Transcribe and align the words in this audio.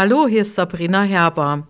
Hallo, 0.00 0.28
hier 0.28 0.42
ist 0.42 0.54
Sabrina 0.54 1.02
Herber 1.02 1.66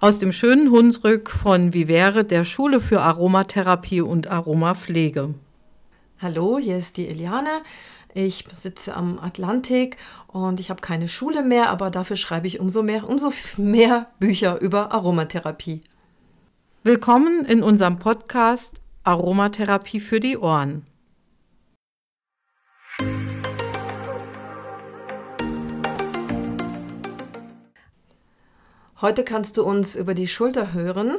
aus 0.00 0.18
dem 0.18 0.32
schönen 0.32 0.70
Hunsrück 0.70 1.28
von 1.28 1.74
Vivere, 1.74 2.24
der 2.24 2.44
Schule 2.44 2.80
für 2.80 3.02
Aromatherapie 3.02 4.00
und 4.00 4.28
Aromapflege. 4.28 5.34
Hallo, 6.18 6.58
hier 6.58 6.78
ist 6.78 6.96
die 6.96 7.06
Eliane. 7.06 7.60
Ich 8.14 8.46
sitze 8.54 8.96
am 8.96 9.18
Atlantik 9.18 9.98
und 10.26 10.58
ich 10.58 10.70
habe 10.70 10.80
keine 10.80 11.06
Schule 11.06 11.42
mehr, 11.42 11.68
aber 11.68 11.90
dafür 11.90 12.16
schreibe 12.16 12.46
ich 12.46 12.60
umso 12.60 12.82
mehr, 12.82 13.06
umso 13.06 13.30
mehr 13.58 14.06
Bücher 14.20 14.58
über 14.58 14.92
Aromatherapie. 14.92 15.82
Willkommen 16.82 17.44
in 17.44 17.62
unserem 17.62 17.98
Podcast 17.98 18.80
Aromatherapie 19.04 20.00
für 20.00 20.18
die 20.18 20.38
Ohren. 20.38 20.86
Heute 29.02 29.24
kannst 29.24 29.58
du 29.58 29.62
uns 29.62 29.94
über 29.94 30.14
die 30.14 30.26
Schulter 30.26 30.72
hören. 30.72 31.16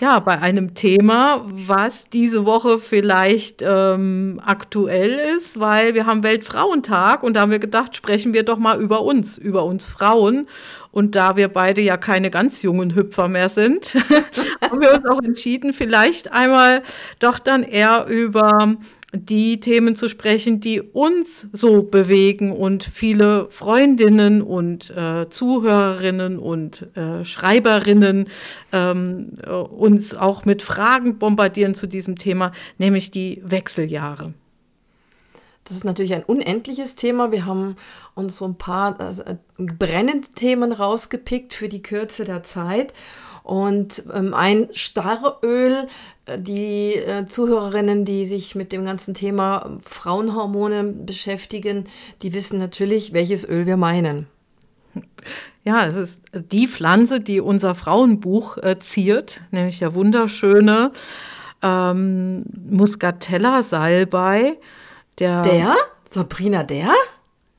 Ja, 0.00 0.18
bei 0.18 0.40
einem 0.40 0.74
Thema, 0.74 1.44
was 1.46 2.08
diese 2.08 2.46
Woche 2.46 2.80
vielleicht 2.80 3.62
ähm, 3.62 4.40
aktuell 4.44 5.20
ist, 5.36 5.60
weil 5.60 5.94
wir 5.94 6.04
haben 6.04 6.24
Weltfrauentag 6.24 7.22
und 7.22 7.34
da 7.34 7.42
haben 7.42 7.52
wir 7.52 7.60
gedacht, 7.60 7.94
sprechen 7.94 8.34
wir 8.34 8.44
doch 8.44 8.58
mal 8.58 8.80
über 8.80 9.02
uns, 9.02 9.38
über 9.38 9.64
uns 9.64 9.84
Frauen. 9.84 10.48
Und 10.90 11.14
da 11.14 11.36
wir 11.36 11.46
beide 11.46 11.80
ja 11.80 11.96
keine 11.96 12.28
ganz 12.28 12.62
jungen 12.62 12.96
Hüpfer 12.96 13.28
mehr 13.28 13.50
sind, 13.50 13.94
haben 14.60 14.80
wir 14.80 14.94
uns 14.94 15.08
auch 15.08 15.22
entschieden, 15.22 15.72
vielleicht 15.72 16.32
einmal 16.32 16.82
doch 17.20 17.38
dann 17.38 17.62
eher 17.62 18.06
über 18.08 18.76
die 19.12 19.58
Themen 19.60 19.96
zu 19.96 20.08
sprechen, 20.08 20.60
die 20.60 20.82
uns 20.82 21.46
so 21.52 21.82
bewegen 21.82 22.52
und 22.52 22.84
viele 22.84 23.48
Freundinnen 23.50 24.42
und 24.42 24.90
äh, 24.90 25.30
Zuhörerinnen 25.30 26.38
und 26.38 26.94
äh, 26.94 27.24
Schreiberinnen 27.24 28.28
ähm, 28.72 29.38
äh, 29.42 29.50
uns 29.50 30.14
auch 30.14 30.44
mit 30.44 30.62
Fragen 30.62 31.18
bombardieren 31.18 31.74
zu 31.74 31.86
diesem 31.86 32.16
Thema, 32.16 32.52
nämlich 32.76 33.10
die 33.10 33.40
Wechseljahre. 33.44 34.34
Das 35.64 35.76
ist 35.76 35.84
natürlich 35.84 36.14
ein 36.14 36.24
unendliches 36.24 36.94
Thema. 36.94 37.30
Wir 37.30 37.44
haben 37.44 37.76
uns 38.14 38.38
so 38.38 38.46
ein 38.46 38.56
paar 38.56 38.98
also, 39.00 39.22
brennende 39.56 40.28
Themen 40.34 40.72
rausgepickt 40.72 41.52
für 41.52 41.68
die 41.68 41.82
Kürze 41.82 42.24
der 42.24 42.42
Zeit. 42.42 42.94
Und 43.48 44.04
ähm, 44.12 44.34
ein 44.34 44.68
Starröl, 44.74 45.86
äh, 46.26 46.38
die 46.38 46.96
äh, 46.96 47.24
Zuhörerinnen, 47.24 48.04
die 48.04 48.26
sich 48.26 48.54
mit 48.54 48.72
dem 48.72 48.84
ganzen 48.84 49.14
Thema 49.14 49.78
Frauenhormone 49.88 50.84
beschäftigen, 50.84 51.84
die 52.20 52.34
wissen 52.34 52.58
natürlich, 52.58 53.14
welches 53.14 53.48
Öl 53.48 53.64
wir 53.64 53.78
meinen. 53.78 54.26
Ja, 55.64 55.86
es 55.86 55.96
ist 55.96 56.24
die 56.52 56.68
Pflanze, 56.68 57.20
die 57.20 57.40
unser 57.40 57.74
Frauenbuch 57.74 58.58
äh, 58.58 58.78
ziert, 58.80 59.40
nämlich 59.50 59.78
der 59.78 59.94
wunderschöne 59.94 60.92
ähm, 61.62 62.44
Muscatella-Salbei. 62.68 64.58
Der, 65.18 65.40
der? 65.40 65.74
Sabrina, 66.04 66.64
der? 66.64 66.92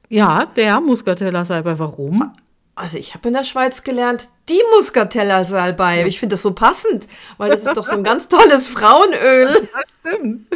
Ja, 0.07 0.45
der 0.55 0.81
Muscatella-Salbei. 0.81 1.79
Warum? 1.79 2.31
Also 2.80 2.97
ich 2.97 3.13
habe 3.13 3.27
in 3.27 3.33
der 3.33 3.44
Schweiz 3.44 3.83
gelernt, 3.83 4.30
die 4.47 4.61
Muscatella 4.73 5.44
Salbei. 5.44 6.05
Ich 6.08 6.17
finde 6.17 6.35
das 6.35 6.44
so 6.44 6.53
passend, 6.53 7.08
weil 7.38 7.49
das 7.49 7.66
ist 7.66 7.75
doch 7.75 7.86
so 7.86 7.97
ein 7.97 8.05
ganz 8.05 8.30
tolles 8.30 8.69
Frauenöl. 8.69 9.67
Das 10.02 10.13
stimmt. 10.13 10.47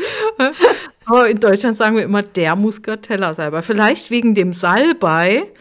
Aber 1.05 1.27
in 1.27 1.37
Deutschland 1.41 1.75
sagen 1.75 1.97
wir 1.97 2.03
immer 2.03 2.23
der 2.23 2.55
Muscatella 2.55 3.33
Salbei. 3.33 3.61
Vielleicht 3.61 4.09
wegen 4.09 4.35
dem 4.35 4.53
Salbei, 4.53 5.51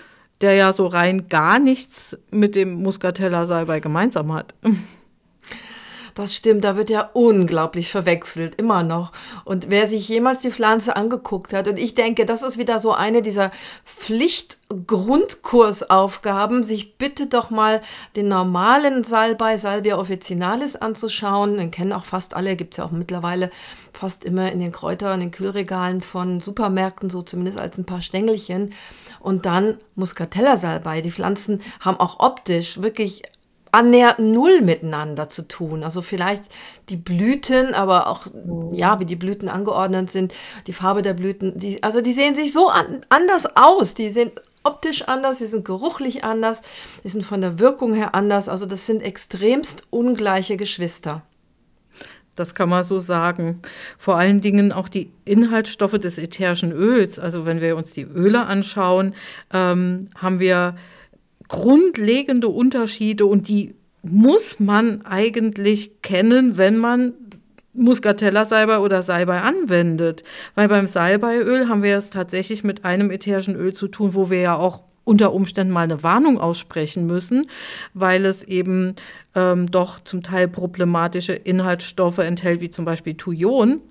der 0.41 0.55
ja 0.55 0.73
so 0.73 0.87
rein 0.87 1.29
gar 1.29 1.59
nichts 1.59 2.17
mit 2.31 2.55
dem 2.55 2.75
Muscatella 2.75 3.47
Salbei 3.47 3.81
gemeinsam 3.81 4.33
hat. 4.33 4.55
Das 6.14 6.34
stimmt, 6.34 6.64
da 6.64 6.77
wird 6.77 6.90
ja 6.90 7.08
unglaublich 7.14 7.90
verwechselt, 7.90 8.56
immer 8.56 8.83
noch. 8.83 9.12
Und 9.45 9.70
wer 9.70 9.86
sich 9.86 10.06
jemals 10.08 10.40
die 10.40 10.50
Pflanze 10.50 10.95
angeguckt 10.96 11.55
hat, 11.55 11.68
und 11.68 11.78
ich 11.78 11.95
denke, 11.95 12.27
das 12.27 12.42
ist 12.42 12.58
wieder 12.58 12.80
so 12.80 12.92
eine 12.92 13.23
dieser 13.23 13.50
Pflichtgrundkursaufgaben, 13.86 16.64
sich 16.64 16.98
bitte 16.98 17.28
doch 17.28 17.48
mal 17.50 17.80
den 18.14 18.28
normalen 18.28 19.05
Salbei, 19.05 19.56
Salvia 19.56 19.98
officinalis 19.98 20.77
anzuschauen. 20.77 21.56
Den 21.56 21.70
kennen 21.70 21.95
auch 21.95 22.05
fast 22.05 22.34
alle, 22.34 22.56
gibt 22.56 22.74
es 22.74 22.79
ja 22.79 22.84
auch 22.84 22.90
mittlerweile 22.90 23.50
fast 23.92 24.24
immer 24.24 24.52
in 24.52 24.61
den 24.61 24.73
Kräuter- 24.73 25.14
und 25.14 25.20
den 25.20 25.30
Kühlregalen 25.30 26.02
von 26.02 26.40
Supermärkten, 26.40 27.08
so 27.08 27.23
zumindest 27.23 27.58
als 27.58 27.79
ein 27.79 27.86
paar 27.86 28.02
Stängelchen. 28.02 28.74
Und 29.20 29.46
dann 29.46 29.79
Muscatella-Salbei. 29.94 31.00
Die 31.00 31.12
Pflanzen 31.12 31.62
haben 31.80 31.98
auch 32.00 32.20
optisch 32.20 32.83
wirklich 32.83 33.23
annähernd 33.73 34.21
null 34.21 34.61
miteinander 34.61 35.29
zu 35.29 35.49
tun. 35.49 35.83
Also 35.83 36.03
vielleicht 36.03 36.45
die 36.89 36.97
Blüten, 36.97 37.75
aber 37.75 38.07
auch, 38.07 38.27
ja, 38.73 39.01
wie 39.01 39.07
die 39.07 39.17
Blüten 39.17 39.49
angeordnet 39.49 40.11
sind, 40.11 40.33
die 40.67 40.73
Farbe 40.73 41.03
der 41.03 41.15
Blüten, 41.15 41.59
die, 41.59 41.83
also 41.83 42.01
die 42.01 42.13
sehen 42.13 42.37
sich 42.37 42.53
so 42.53 42.69
an, 42.69 43.05
anders 43.09 43.57
aus. 43.57 43.95
Die 43.95 44.11
sind 44.11 44.33
optisch 44.63 45.03
anders, 45.09 45.39
sie 45.39 45.47
sind 45.47 45.65
geruchlich 45.65 46.23
anders, 46.23 46.63
die 47.03 47.09
sind 47.09 47.25
von 47.25 47.41
der 47.41 47.59
Wirkung 47.59 47.95
her 47.95 48.15
anders. 48.15 48.49
Also 48.49 48.67
das 48.67 48.87
sind 48.87 49.03
extremst 49.03 49.87
ungleiche 49.91 50.57
Geschwister. 50.57 51.23
Das 52.37 52.55
kann 52.55 52.69
man 52.69 52.85
so 52.85 52.99
sagen. 52.99 53.61
Vor 53.99 54.17
allen 54.17 54.41
Dingen 54.41 54.73
auch 54.73 54.89
die 54.89 55.13
Inhaltsstoffe 55.25 55.99
des 55.99 56.17
ätherischen 56.17 56.73
Öls. 56.73 57.19
Also 57.19 57.45
wenn 57.45 57.61
wir 57.61 57.77
uns 57.77 57.93
die 57.93 58.05
Öle 58.05 58.47
anschauen, 58.47 59.15
ähm, 59.53 60.09
haben 60.17 60.41
wir 60.41 60.77
grundlegende 61.52 62.48
Unterschiede 62.48 63.27
und 63.27 63.46
die 63.48 63.74
muss 64.02 64.58
man 64.58 65.05
eigentlich 65.05 66.01
kennen, 66.01 66.57
wenn 66.57 66.79
man 66.79 67.13
Muscatella-Salbei 67.74 68.79
oder 68.79 69.02
Salbei 69.02 69.42
anwendet. 69.42 70.24
Weil 70.55 70.68
beim 70.68 70.86
Salbeiöl 70.86 71.68
haben 71.68 71.83
wir 71.83 71.98
es 71.98 72.08
tatsächlich 72.08 72.64
mit 72.64 72.86
einem 72.86 73.11
ätherischen 73.11 73.55
Öl 73.55 73.74
zu 73.74 73.89
tun, 73.89 74.14
wo 74.14 74.30
wir 74.30 74.41
ja 74.41 74.57
auch 74.57 74.83
unter 75.05 75.35
Umständen 75.35 75.74
mal 75.74 75.83
eine 75.83 76.02
Warnung 76.02 76.39
aussprechen 76.39 77.07
müssen, 77.07 77.46
weil 77.92 78.24
es 78.24 78.42
eben 78.45 78.96
ähm, 79.35 79.70
doch 79.70 80.01
zum 80.01 80.23
Teil 80.23 80.48
problematische 80.48 81.35
Inhaltsstoffe 81.35 82.18
enthält, 82.18 82.62
wie 82.62 82.70
zum 82.70 82.86
Beispiel 82.86 83.14
Thujon. 83.14 83.83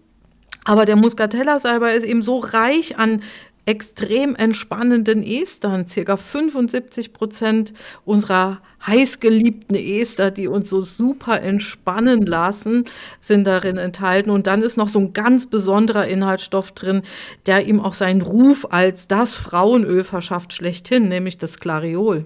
Aber 0.64 0.86
der 0.86 0.96
Muscatella-Salbei 0.96 1.96
ist 1.96 2.06
eben 2.06 2.24
so 2.24 2.40
reich 2.40 2.98
an 2.98 3.22
extrem 3.66 4.36
entspannenden 4.36 5.24
Estern. 5.24 5.88
Circa 5.88 6.18
75 6.18 7.14
Prozent 7.14 7.74
unserer 8.06 8.62
heißgeliebten 8.86 9.76
Ester, 9.76 10.32
die 10.32 10.48
uns 10.48 10.70
so 10.70 10.82
super 10.82 11.42
entspannen 11.42 12.26
lassen, 12.26 12.86
sind 13.20 13.46
darin 13.46 13.78
enthalten. 13.78 14.32
Und 14.32 14.48
dann 14.48 14.62
ist 14.62 14.78
noch 14.78 14.90
so 14.90 15.00
ein 15.00 15.14
ganz 15.14 15.48
besonderer 15.48 16.08
Inhaltsstoff 16.08 16.72
drin, 16.72 17.04
der 17.46 17.68
ihm 17.68 17.80
auch 17.80 17.94
seinen 17.94 18.22
Ruf 18.22 18.68
als 18.72 19.08
das 19.08 19.36
Frauenöl 19.36 20.04
verschafft 20.04 20.54
schlechthin, 20.54 21.08
nämlich 21.08 21.38
das 21.38 21.60
Clariol. 21.60 22.26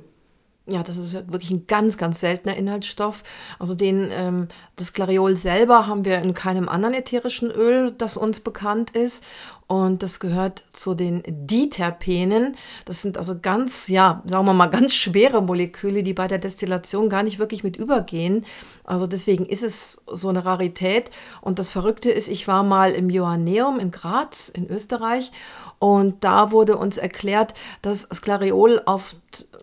Ja, 0.67 0.81
das 0.81 0.97
ist 0.97 1.13
wirklich 1.13 1.51
ein 1.51 1.67
ganz, 1.67 1.95
ganz 1.95 2.19
seltener 2.19 2.57
Inhaltsstoff. 2.57 3.21
Also 3.59 3.75
den, 3.75 4.09
ähm, 4.11 4.47
das 4.77 4.93
Clariol 4.93 5.37
selber 5.37 5.85
haben 5.85 6.05
wir 6.05 6.17
in 6.23 6.33
keinem 6.33 6.69
anderen 6.69 6.95
ätherischen 6.95 7.51
Öl, 7.51 7.91
das 7.91 8.17
uns 8.17 8.39
bekannt 8.39 8.89
ist. 8.89 9.23
Und 9.67 10.01
das 10.01 10.19
gehört 10.19 10.63
zu 10.73 10.95
den 10.95 11.23
Diterpenen. 11.27 12.55
Das 12.85 13.03
sind 13.03 13.17
also 13.17 13.37
ganz, 13.39 13.89
ja, 13.89 14.23
sagen 14.25 14.45
wir 14.45 14.53
mal, 14.53 14.67
ganz 14.67 14.95
schwere 14.95 15.41
Moleküle, 15.41 16.01
die 16.01 16.13
bei 16.13 16.27
der 16.27 16.39
Destillation 16.39 17.09
gar 17.09 17.21
nicht 17.21 17.37
wirklich 17.37 17.63
mit 17.63 17.77
übergehen. 17.77 18.43
Also 18.83 19.05
deswegen 19.05 19.45
ist 19.45 19.63
es 19.63 20.01
so 20.11 20.29
eine 20.29 20.45
Rarität. 20.45 21.11
Und 21.41 21.59
das 21.59 21.69
Verrückte 21.69 22.09
ist, 22.09 22.27
ich 22.27 22.47
war 22.47 22.63
mal 22.63 22.91
im 22.91 23.11
Johanneum 23.11 23.79
in 23.79 23.91
Graz 23.91 24.49
in 24.49 24.67
Österreich 24.67 25.31
und 25.79 26.23
da 26.23 26.51
wurde 26.51 26.77
uns 26.77 26.97
erklärt, 26.97 27.53
dass 27.81 28.07
Sklariol 28.13 28.81
oft 28.85 29.17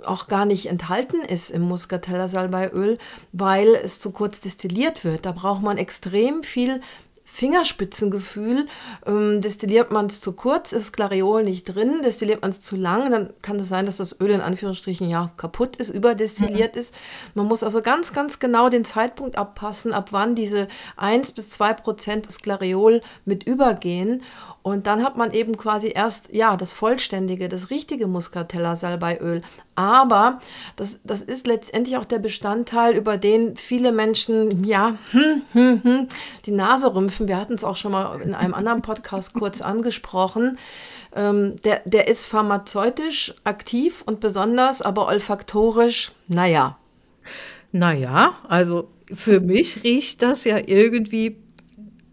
auch 0.05 0.29
gar 0.29 0.44
nicht 0.44 0.67
enthalten 0.67 0.92
ist 1.29 1.50
im 1.50 1.62
Muscatella 1.62 2.29
Salbeiöl, 2.29 2.99
weil 3.33 3.69
es 3.75 3.99
zu 3.99 4.11
kurz 4.11 4.41
destilliert 4.41 5.05
wird. 5.05 5.27
Da 5.27 5.33
braucht 5.33 5.62
man 5.62 5.79
extrem 5.79 6.43
viel 6.43 6.81
Fingerspitzengefühl. 7.32 8.67
Ähm, 9.06 9.40
destilliert 9.40 9.90
man 9.90 10.06
es 10.06 10.20
zu 10.20 10.34
kurz, 10.34 10.73
ist 10.73 10.93
Clariol 10.93 11.44
nicht 11.44 11.64
drin. 11.64 12.02
Destilliert 12.05 12.43
man 12.43 12.50
es 12.50 12.61
zu 12.61 12.76
lang, 12.76 13.11
dann 13.11 13.31
kann 13.40 13.58
es 13.58 13.69
sein, 13.69 13.87
dass 13.87 13.96
das 13.96 14.20
Öl 14.20 14.31
in 14.31 14.43
Anführungsstrichen 14.43 15.08
ja 15.08 15.32
kaputt 15.38 15.76
ist, 15.76 15.88
überdestilliert 15.88 16.75
mhm. 16.75 16.81
ist. 16.81 16.94
Man 17.34 17.46
muss 17.46 17.62
also 17.62 17.81
ganz, 17.81 18.12
ganz 18.12 18.38
genau 18.38 18.69
den 18.69 18.84
Zeitpunkt 18.84 19.38
abpassen, 19.38 19.94
ab 19.94 20.08
wann 20.11 20.34
diese 20.34 20.69
1 20.99 21.32
bis 21.32 21.49
2 21.50 21.73
Prozent 21.75 22.26
des 22.26 22.40
Clariol 22.40 23.00
mit 23.25 23.44
übergehen. 23.44 24.23
Und 24.62 24.87
dann 24.87 25.02
hat 25.02 25.17
man 25.17 25.32
eben 25.32 25.56
quasi 25.56 25.90
erst, 25.93 26.32
ja, 26.32 26.56
das 26.56 26.73
vollständige, 26.73 27.49
das 27.49 27.70
richtige 27.70 28.06
Muscatella-Salbeiöl. 28.06 29.43
Aber 29.75 30.38
das, 30.76 31.00
das 31.02 31.20
ist 31.20 31.49
letztendlich 31.49 31.96
auch 31.96 32.05
der 32.05 32.20
Bestandteil, 32.20 32.94
über 32.94 33.17
den 33.17 33.56
viele 33.56 33.90
Menschen, 33.90 34.64
ja, 34.64 34.96
hm, 35.11 35.43
hm, 35.52 35.81
hm, 35.82 36.08
die 36.46 36.52
Nase 36.52 36.94
rümpfen 36.94 37.22
Stoffen, 37.23 37.29
wir 37.29 37.37
hatten 37.37 37.55
es 37.55 37.65
auch 37.65 37.77
schon 37.77 37.93
mal 37.93 38.21
in 38.21 38.35
einem 38.35 38.55
anderen 38.55 38.83
Podcast 38.83 39.35
kurz 39.39 39.61
angesprochen, 39.61 40.59
ähm, 41.15 41.57
der, 41.65 41.83
der 41.85 42.09
ist 42.09 42.27
pharmazeutisch 42.27 43.35
aktiv 43.45 44.03
und 44.07 44.21
besonders, 44.21 44.83
aber 44.83 45.07
olfaktorisch, 45.07 46.13
naja. 46.29 46.79
Naja, 47.73 48.35
also 48.49 48.89
für 49.13 49.41
mich 49.41 49.85
riecht 49.85 50.23
das 50.23 50.45
ja 50.45 50.59
irgendwie 50.65 51.37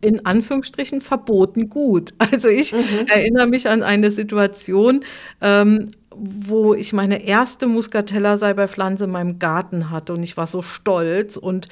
in 0.02 0.26
Anführungsstrichen 0.26 1.02
verboten 1.02 1.70
gut. 1.70 2.14
Also 2.32 2.48
ich 2.48 2.72
mhm. 2.72 3.08
erinnere 3.08 3.48
mich 3.48 3.68
an 3.68 3.84
eine 3.84 4.12
Situation, 4.12 5.04
ähm, 5.42 5.90
wo 6.22 6.74
ich 6.74 6.94
meine 6.94 7.24
erste 7.26 7.68
Muscatella-Salbeipflanze 7.68 9.06
in 9.06 9.12
meinem 9.12 9.40
Garten 9.40 9.90
hatte 9.90 10.14
und 10.14 10.24
ich 10.24 10.38
war 10.38 10.48
so 10.48 10.62
stolz 10.62 11.38
und 11.38 11.68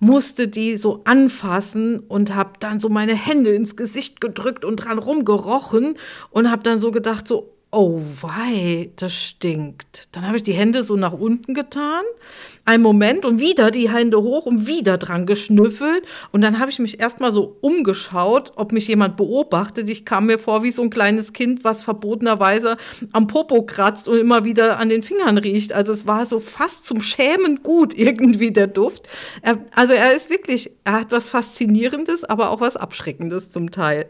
musste 0.00 0.48
die 0.48 0.76
so 0.76 1.02
anfassen 1.04 2.00
und 2.00 2.34
habe 2.34 2.52
dann 2.58 2.80
so 2.80 2.88
meine 2.88 3.14
Hände 3.14 3.50
ins 3.50 3.76
Gesicht 3.76 4.20
gedrückt 4.20 4.64
und 4.64 4.76
dran 4.76 4.98
rumgerochen 4.98 5.96
und 6.30 6.50
habe 6.50 6.62
dann 6.62 6.80
so 6.80 6.90
gedacht 6.90 7.28
so 7.28 7.51
oh 7.72 8.00
wei, 8.20 8.90
das 8.96 9.14
stinkt. 9.14 10.08
Dann 10.12 10.26
habe 10.26 10.36
ich 10.36 10.42
die 10.42 10.52
Hände 10.52 10.84
so 10.84 10.96
nach 10.96 11.12
unten 11.12 11.54
getan 11.54 12.04
einen 12.64 12.82
Moment 12.82 13.24
und 13.24 13.40
wieder 13.40 13.70
die 13.70 13.90
Hände 13.90 14.22
hoch 14.22 14.46
und 14.46 14.66
wieder 14.66 14.98
dran 14.98 15.26
geschnüffelt. 15.26 16.04
Und 16.30 16.42
dann 16.42 16.58
habe 16.58 16.70
ich 16.70 16.78
mich 16.78 17.00
erstmal 17.00 17.32
so 17.32 17.56
umgeschaut, 17.60 18.52
ob 18.56 18.72
mich 18.72 18.88
jemand 18.88 19.16
beobachtet. 19.16 19.88
Ich 19.88 20.04
kam 20.04 20.26
mir 20.26 20.38
vor 20.38 20.62
wie 20.62 20.70
so 20.70 20.82
ein 20.82 20.90
kleines 20.90 21.32
Kind, 21.32 21.64
was 21.64 21.82
verbotenerweise 21.82 22.76
am 23.12 23.26
Popo 23.26 23.62
kratzt 23.62 24.06
und 24.06 24.18
immer 24.18 24.44
wieder 24.44 24.78
an 24.78 24.88
den 24.88 25.02
Fingern 25.02 25.38
riecht. 25.38 25.72
Also 25.72 25.92
es 25.92 26.06
war 26.06 26.26
so 26.26 26.38
fast 26.38 26.84
zum 26.84 27.02
Schämen 27.02 27.62
gut 27.62 27.94
irgendwie 27.98 28.52
der 28.52 28.68
Duft. 28.68 29.08
Also 29.74 29.94
er 29.94 30.14
ist 30.14 30.30
wirklich, 30.30 30.70
er 30.84 31.00
hat 31.00 31.12
was 31.12 31.28
Faszinierendes, 31.28 32.24
aber 32.24 32.50
auch 32.50 32.60
was 32.60 32.76
Abschreckendes 32.76 33.50
zum 33.50 33.70
Teil. 33.70 34.08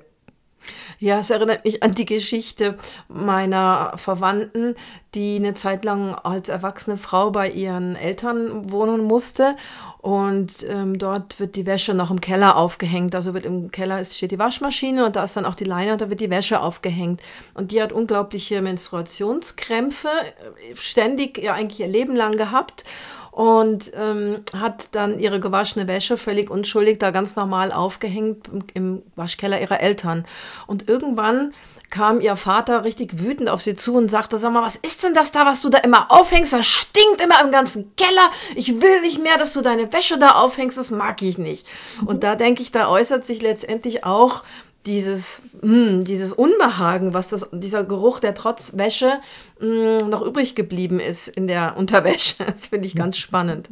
Ja, 0.98 1.18
es 1.18 1.30
erinnert 1.30 1.64
mich 1.64 1.82
an 1.82 1.94
die 1.94 2.06
Geschichte 2.06 2.78
meiner 3.08 3.92
Verwandten, 3.96 4.76
die 5.14 5.36
eine 5.36 5.54
Zeit 5.54 5.84
lang 5.84 6.14
als 6.14 6.48
erwachsene 6.48 6.96
Frau 6.96 7.30
bei 7.30 7.50
ihren 7.50 7.96
Eltern 7.96 8.70
wohnen 8.70 9.04
musste. 9.04 9.56
Und 9.98 10.66
ähm, 10.68 10.98
dort 10.98 11.38
wird 11.38 11.54
die 11.54 11.66
Wäsche 11.66 11.94
noch 11.94 12.10
im 12.10 12.20
Keller 12.20 12.56
aufgehängt. 12.56 13.14
Also 13.14 13.34
wird 13.34 13.46
im 13.46 13.70
Keller 13.70 14.04
steht 14.04 14.32
die 14.32 14.38
Waschmaschine 14.38 15.06
und 15.06 15.16
da 15.16 15.24
ist 15.24 15.36
dann 15.36 15.46
auch 15.46 15.54
die 15.54 15.64
Leine 15.64 15.92
und 15.92 16.00
da 16.00 16.10
wird 16.10 16.20
die 16.20 16.30
Wäsche 16.30 16.60
aufgehängt. 16.60 17.20
Und 17.54 17.70
die 17.70 17.82
hat 17.82 17.92
unglaubliche 17.92 18.62
Menstruationskrämpfe, 18.62 20.08
äh, 20.08 20.74
ständig 20.74 21.38
ja 21.38 21.54
eigentlich 21.54 21.80
ihr 21.80 21.88
Leben 21.88 22.16
lang 22.16 22.36
gehabt 22.36 22.84
und 23.32 23.90
ähm, 23.94 24.44
hat 24.54 24.94
dann 24.94 25.18
ihre 25.18 25.40
gewaschene 25.40 25.88
Wäsche 25.88 26.18
völlig 26.18 26.50
unschuldig 26.50 26.98
da 26.98 27.10
ganz 27.10 27.34
normal 27.34 27.72
aufgehängt 27.72 28.46
im, 28.74 29.02
Waschkeller 29.16 29.58
ihrer 29.58 29.80
Eltern. 29.80 30.26
Und 30.66 30.86
irgendwann 30.86 31.54
kam 31.88 32.20
ihr 32.20 32.36
Vater 32.36 32.84
richtig 32.84 33.20
wütend 33.20 33.48
auf 33.48 33.62
sie 33.62 33.74
zu 33.74 33.94
und 33.94 34.10
sagte, 34.10 34.36
sag 34.36 34.52
mal, 34.52 34.62
was 34.62 34.76
ist 34.76 35.02
denn 35.02 35.14
das 35.14 35.32
da, 35.32 35.46
was 35.46 35.62
du 35.62 35.70
da 35.70 35.78
immer 35.78 36.10
aufhängst? 36.10 36.52
Das 36.52 36.66
stinkt 36.66 37.22
immer 37.22 37.40
im 37.42 37.50
ganzen 37.50 37.96
Keller. 37.96 38.30
Ich 38.54 38.82
will 38.82 39.00
nicht 39.00 39.22
mehr, 39.22 39.38
dass 39.38 39.54
du 39.54 39.62
deine 39.62 39.90
Wäsche 39.94 40.18
da 40.18 40.32
aufhängst. 40.32 40.76
Das 40.76 40.90
mag 40.90 41.22
ich 41.22 41.38
nicht. 41.38 41.66
Und 42.04 42.24
da 42.24 42.34
denke 42.34 42.60
ich, 42.60 42.70
da 42.70 42.88
äußert 42.90 43.24
sich 43.24 43.40
letztendlich 43.40 44.04
auch 44.04 44.42
dieses, 44.86 45.42
mh, 45.60 45.70
hm, 45.70 46.04
dieses 46.04 46.32
Unbehagen, 46.32 47.14
was 47.14 47.28
das, 47.28 47.46
dieser 47.52 47.84
Geruch, 47.84 48.18
der 48.18 48.34
trotz 48.34 48.76
Wäsche 48.76 49.20
mh, 49.60 50.00
hm, 50.00 50.10
noch 50.10 50.22
übrig 50.22 50.54
geblieben 50.54 51.00
ist 51.00 51.28
in 51.28 51.46
der 51.46 51.76
Unterwäsche. 51.76 52.44
Das 52.52 52.66
finde 52.68 52.86
ich 52.86 52.94
ganz 52.94 53.16
spannend. 53.16 53.68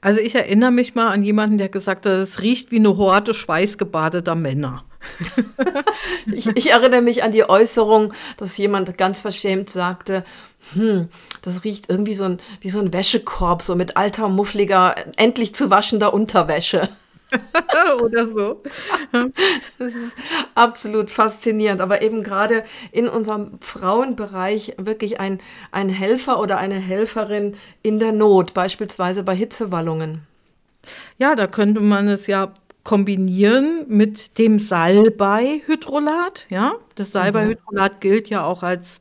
Also 0.00 0.20
ich 0.20 0.34
erinnere 0.34 0.70
mich 0.70 0.94
mal 0.94 1.12
an 1.12 1.22
jemanden, 1.22 1.58
der 1.58 1.68
gesagt 1.68 2.06
hat, 2.06 2.12
es 2.12 2.40
riecht 2.40 2.70
wie 2.70 2.78
eine 2.78 2.96
Horde 2.96 3.34
schweißgebadeter 3.34 4.34
Männer. 4.34 4.84
ich, 6.32 6.46
ich, 6.46 6.70
erinnere 6.70 7.02
mich 7.02 7.22
an 7.22 7.32
die 7.32 7.46
Äußerung, 7.48 8.14
dass 8.38 8.56
jemand 8.56 8.96
ganz 8.96 9.20
verschämt 9.20 9.68
sagte, 9.68 10.24
hm, 10.72 11.08
das 11.42 11.64
riecht 11.64 11.90
irgendwie 11.90 12.14
so 12.14 12.24
ein, 12.24 12.38
wie 12.60 12.70
so 12.70 12.80
ein 12.80 12.92
Wäschekorb, 12.92 13.60
so 13.60 13.76
mit 13.76 13.98
alter, 13.98 14.28
muffliger, 14.28 14.94
endlich 15.16 15.54
zu 15.54 15.68
waschender 15.68 16.14
Unterwäsche. 16.14 16.88
Oder 18.02 18.26
so. 18.26 18.62
Das 19.78 19.94
ist 19.94 20.14
absolut 20.54 21.10
faszinierend. 21.10 21.80
Aber 21.80 22.02
eben 22.02 22.22
gerade 22.22 22.64
in 22.92 23.08
unserem 23.08 23.58
Frauenbereich 23.60 24.74
wirklich 24.78 25.20
ein, 25.20 25.40
ein 25.72 25.88
Helfer 25.88 26.40
oder 26.40 26.58
eine 26.58 26.76
Helferin 26.76 27.56
in 27.82 27.98
der 27.98 28.12
Not, 28.12 28.54
beispielsweise 28.54 29.22
bei 29.22 29.34
Hitzewallungen. 29.34 30.22
Ja, 31.18 31.34
da 31.34 31.46
könnte 31.46 31.80
man 31.80 32.08
es 32.08 32.26
ja 32.26 32.52
kombinieren 32.82 33.86
mit 33.88 34.38
dem 34.38 34.58
Salbeihydrolat. 34.58 36.46
Ja, 36.50 36.74
das 36.94 37.12
Salbeihydrolat 37.12 38.00
gilt 38.00 38.28
ja 38.28 38.44
auch 38.44 38.62
als 38.62 39.00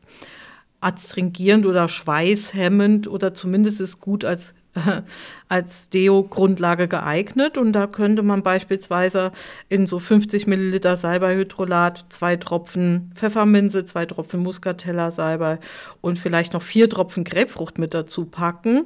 adstringierend 0.80 1.66
oder 1.66 1.88
schweißhemmend 1.88 3.08
oder 3.08 3.34
zumindest 3.34 3.82
ist 3.82 4.00
gut 4.00 4.26
als 4.26 4.54
als 5.50 5.90
Deo-Grundlage 5.90 6.88
geeignet. 6.88 7.58
Und 7.58 7.74
da 7.74 7.88
könnte 7.88 8.24
man 8.24 8.44
beispielsweise 8.44 9.32
in 9.70 9.88
so 9.88 10.00
50 10.00 10.48
Milliliter 10.48 10.98
Salbeihydrolat 10.98 12.06
zwei 12.10 12.36
Tropfen 12.36 13.12
Pfefferminze, 13.16 13.86
zwei 13.86 14.06
Tropfen 14.06 14.42
Muscatella-Salbei 14.44 15.60
und 16.02 16.20
vielleicht 16.20 16.54
noch 16.54 16.62
vier 16.62 16.90
Tropfen 16.90 17.24
Grapefrucht 17.24 17.78
mit 17.78 17.94
dazu 17.94 18.26
packen. 18.26 18.86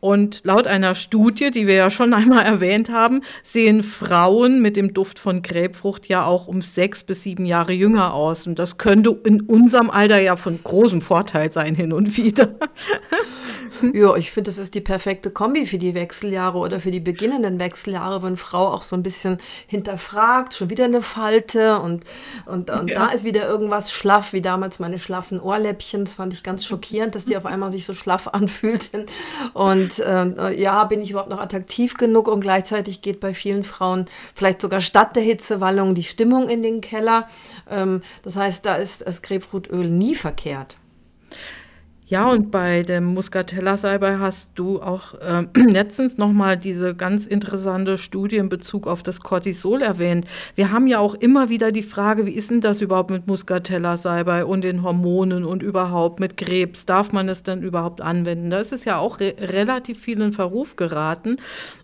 Und 0.00 0.40
laut 0.42 0.66
einer 0.66 0.96
Studie, 0.96 1.52
die 1.52 1.68
wir 1.68 1.74
ja 1.74 1.88
schon 1.88 2.12
einmal 2.14 2.44
erwähnt 2.44 2.90
haben, 2.90 3.22
sehen 3.44 3.84
Frauen 3.84 4.60
mit 4.60 4.76
dem 4.76 4.94
Duft 4.94 5.20
von 5.20 5.42
Grapefrucht 5.42 6.08
ja 6.08 6.24
auch 6.24 6.48
um 6.48 6.60
sechs 6.60 7.04
bis 7.04 7.22
sieben 7.22 7.46
Jahre 7.46 7.72
jünger 7.72 8.12
aus. 8.12 8.48
Und 8.48 8.58
das 8.58 8.78
könnte 8.78 9.16
in 9.24 9.42
unserem 9.42 9.90
Alter 9.90 10.18
ja 10.18 10.34
von 10.34 10.58
großem 10.62 11.02
Vorteil 11.02 11.52
sein 11.52 11.76
hin 11.76 11.92
und 11.92 12.16
wieder. 12.16 12.48
Ja, 13.94 14.14
ich 14.16 14.30
finde, 14.30 14.50
das 14.50 14.58
ist 14.58 14.74
die 14.74 14.80
perfekte 14.80 15.30
Kombi 15.30 15.66
für 15.66 15.78
die 15.78 15.94
Wechseljahre 15.94 16.58
oder 16.58 16.80
für 16.80 16.90
die 16.90 17.00
beginnenden 17.00 17.58
Wechseljahre, 17.58 18.22
wenn 18.22 18.36
Frau 18.36 18.68
auch 18.68 18.82
so 18.82 18.96
ein 18.96 19.02
bisschen 19.02 19.38
hinterfragt, 19.66 20.54
schon 20.54 20.70
wieder 20.70 20.84
eine 20.84 21.02
Falte 21.02 21.80
und, 21.80 22.04
und, 22.46 22.70
und 22.70 22.90
ja. 22.90 23.06
da 23.06 23.12
ist 23.12 23.24
wieder 23.24 23.46
irgendwas 23.46 23.92
schlaff, 23.92 24.32
wie 24.32 24.42
damals 24.42 24.78
meine 24.78 24.98
schlaffen 24.98 25.40
Ohrläppchen. 25.40 26.04
Das 26.04 26.14
fand 26.14 26.32
ich 26.32 26.42
ganz 26.42 26.64
schockierend, 26.64 27.14
dass 27.14 27.24
die 27.24 27.36
auf 27.36 27.46
einmal 27.46 27.70
sich 27.72 27.84
so 27.84 27.94
schlaff 27.94 28.28
anfühlten. 28.32 29.06
Und 29.54 29.98
äh, 29.98 30.60
ja, 30.60 30.84
bin 30.84 31.00
ich 31.00 31.10
überhaupt 31.10 31.30
noch 31.30 31.40
attraktiv 31.40 31.94
genug 31.94 32.28
und 32.28 32.40
gleichzeitig 32.40 33.02
geht 33.02 33.20
bei 33.20 33.34
vielen 33.34 33.64
Frauen 33.64 34.06
vielleicht 34.34 34.60
sogar 34.60 34.80
statt 34.80 35.16
der 35.16 35.22
Hitzewallung 35.22 35.94
die 35.94 36.04
Stimmung 36.04 36.48
in 36.48 36.62
den 36.62 36.80
Keller. 36.80 37.28
Ähm, 37.70 38.02
das 38.22 38.36
heißt, 38.36 38.64
da 38.64 38.76
ist 38.76 39.06
das 39.06 39.22
Grapefruitöl 39.22 39.88
nie 39.88 40.14
verkehrt. 40.14 40.76
Ja, 42.12 42.28
und 42.28 42.50
bei 42.50 42.82
dem 42.82 43.14
Muscatella-Salbei 43.14 44.18
hast 44.18 44.50
du 44.56 44.82
auch 44.82 45.14
äh, 45.14 45.46
letztens 45.58 46.18
nochmal 46.18 46.58
diese 46.58 46.94
ganz 46.94 47.26
interessante 47.26 47.96
Studie 47.96 48.36
in 48.36 48.50
Bezug 48.50 48.86
auf 48.86 49.02
das 49.02 49.20
Cortisol 49.20 49.80
erwähnt. 49.80 50.26
Wir 50.54 50.70
haben 50.70 50.86
ja 50.88 50.98
auch 50.98 51.14
immer 51.14 51.48
wieder 51.48 51.72
die 51.72 51.82
Frage, 51.82 52.26
wie 52.26 52.32
ist 52.32 52.50
denn 52.50 52.60
das 52.60 52.82
überhaupt 52.82 53.08
mit 53.08 53.28
Muscatella-Salbei 53.28 54.44
und 54.44 54.60
den 54.60 54.82
Hormonen 54.82 55.46
und 55.46 55.62
überhaupt 55.62 56.20
mit 56.20 56.36
Krebs? 56.36 56.84
Darf 56.84 57.12
man 57.12 57.30
es 57.30 57.44
denn 57.44 57.62
überhaupt 57.62 58.02
anwenden? 58.02 58.50
Da 58.50 58.60
ist 58.60 58.74
es 58.74 58.84
ja 58.84 58.98
auch 58.98 59.18
re 59.18 59.34
relativ 59.40 59.98
viel 59.98 60.20
in 60.20 60.34
Verruf 60.34 60.76
geraten. 60.76 61.38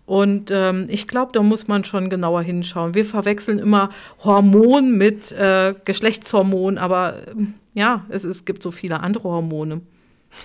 Und 0.05 0.51
ähm, 0.53 0.85
ich 0.89 1.07
glaube, 1.07 1.31
da 1.33 1.41
muss 1.41 1.67
man 1.67 1.85
schon 1.85 2.11
genauer 2.11 2.43
hinschauen. 2.43 2.93
Wir 2.93 3.05
verwechseln 3.05 3.57
immer 3.57 3.89
Hormon 4.23 4.95
mit 4.95 5.31
äh, 5.31 5.73
Geschlechtshormon, 5.85 6.77
aber 6.77 7.15
äh, 7.15 7.45
ja, 7.73 8.05
es, 8.09 8.25
es 8.25 8.45
gibt 8.45 8.61
so 8.61 8.69
viele 8.69 8.99
andere 8.99 9.23
Hormone. 9.23 9.81